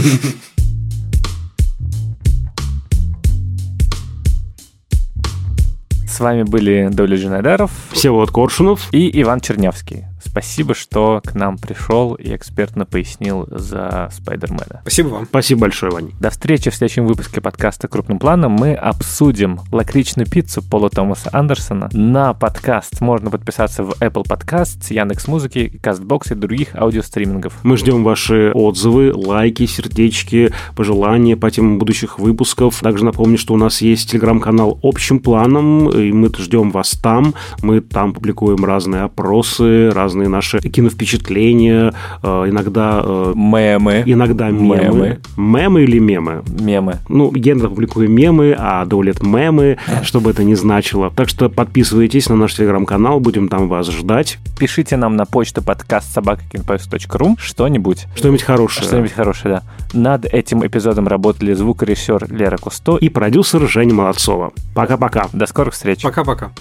[6.15, 8.87] С вами были Доля Джинайдаров Всеволод Коршунов.
[8.93, 10.05] и Иван Чернявский.
[10.35, 14.81] Спасибо, что к нам пришел и экспертно пояснил за Спайдермена.
[14.81, 15.25] Спасибо вам.
[15.27, 16.11] Спасибо большое, Вань.
[16.19, 18.51] До встречи в следующем выпуске подкаста «Крупным планом».
[18.51, 21.87] Мы обсудим лакричную пиццу Пола Томаса Андерсона.
[21.93, 27.53] На подкаст можно подписаться в Apple Podcasts, Яндекс.Музыки, Castbox и других аудиостримингов.
[27.63, 32.81] Мы ждем ваши отзывы, лайки, сердечки, пожелания по темам будущих выпусков.
[32.81, 37.33] Также напомню, что у нас есть телеграм-канал «Общим планом», и мы ждем вас там.
[37.61, 43.01] Мы там публикуем разные опросы, разные наши киновпечатления, э, иногда...
[43.03, 44.03] э, Мемы.
[44.05, 44.77] Иногда мемы.
[44.77, 45.19] Мемы.
[45.37, 46.43] Мемы или мемы?
[46.59, 46.99] Мемы.
[47.09, 51.11] Ну, иногда публикую мемы, а Даулет мемы, что бы это ни значило.
[51.15, 54.37] Так что подписывайтесь на наш телеграм-канал, будем там вас ждать.
[54.57, 58.05] Пишите нам на почту подкаст собакакинпоиск.ру что-нибудь.
[58.15, 58.87] Что-нибудь хорошее.
[58.87, 59.61] Что-нибудь хорошее,
[59.93, 59.99] да.
[59.99, 62.97] Над этим эпизодом работали звукорежиссер Лера Кусто.
[62.97, 64.51] И продюсер Женя Молодцова.
[64.73, 65.27] Пока-пока.
[65.33, 66.01] До скорых встреч.
[66.01, 66.51] Пока-пока.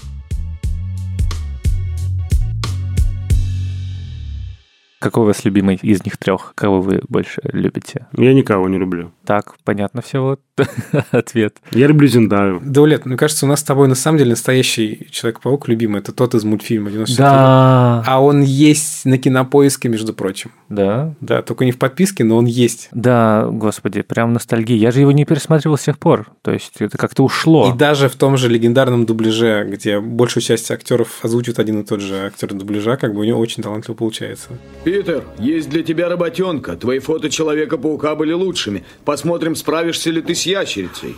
[5.05, 6.53] Какой у вас любимый из них трех?
[6.55, 8.07] Кого вы больше любите?
[8.17, 9.11] Я никого не люблю.
[9.23, 10.41] Так, понятно все вот
[11.11, 11.57] ответ.
[11.71, 12.59] Я люблю Зиндаю.
[12.63, 15.99] Даулет, мне кажется, у нас с тобой на самом деле настоящий Человек-паук любимый.
[15.99, 18.03] Это тот из мультфильма 94 Да.
[18.07, 20.51] А он есть на кинопоиске, между прочим.
[20.69, 21.13] Да?
[21.21, 22.89] Да, только не в подписке, но он есть.
[22.91, 24.77] Да, господи, прям ностальгия.
[24.77, 26.31] Я же его не пересматривал с тех пор.
[26.41, 27.71] То есть это как-то ушло.
[27.71, 32.01] И даже в том же легендарном дубляже, где большую часть актеров озвучивает один и тот
[32.01, 34.49] же актер дубляжа, как бы у него очень талантливо получается.
[34.95, 36.77] Питер, есть для тебя работенка.
[36.77, 38.85] Твои фото Человека-паука были лучшими.
[39.03, 41.17] Посмотрим, справишься ли ты с ящерицей.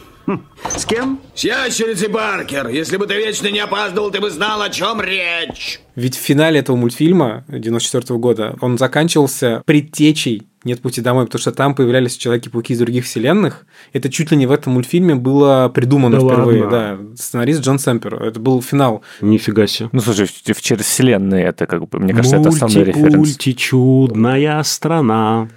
[0.70, 1.20] С кем?
[1.34, 2.68] С ящерицей, Баркер!
[2.68, 5.80] Если бы ты вечно не опаздывал, ты бы знал, о чем речь.
[5.96, 11.52] Ведь в финале этого мультфильма 94 года он заканчивался предтечей «Нет пути домой», потому что
[11.54, 13.66] там появлялись Человеки-пауки из других вселенных.
[13.94, 16.64] Это чуть ли не в этом мультфильме было придумано Да впервые.
[16.64, 16.98] ладно?
[17.10, 18.16] Да, сценарист Джон Сэмпер.
[18.22, 19.02] Это был финал.
[19.22, 19.88] Нифига себе.
[19.94, 23.16] Ну, слушай, в- в- через вселенные это, как бы, мне кажется, это основной референс.
[23.16, 25.48] Мульти-пульти, чудная страна.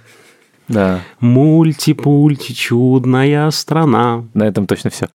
[0.71, 1.01] Да.
[1.19, 4.23] Мульти-пульти, чудная страна.
[4.33, 5.07] На этом точно все.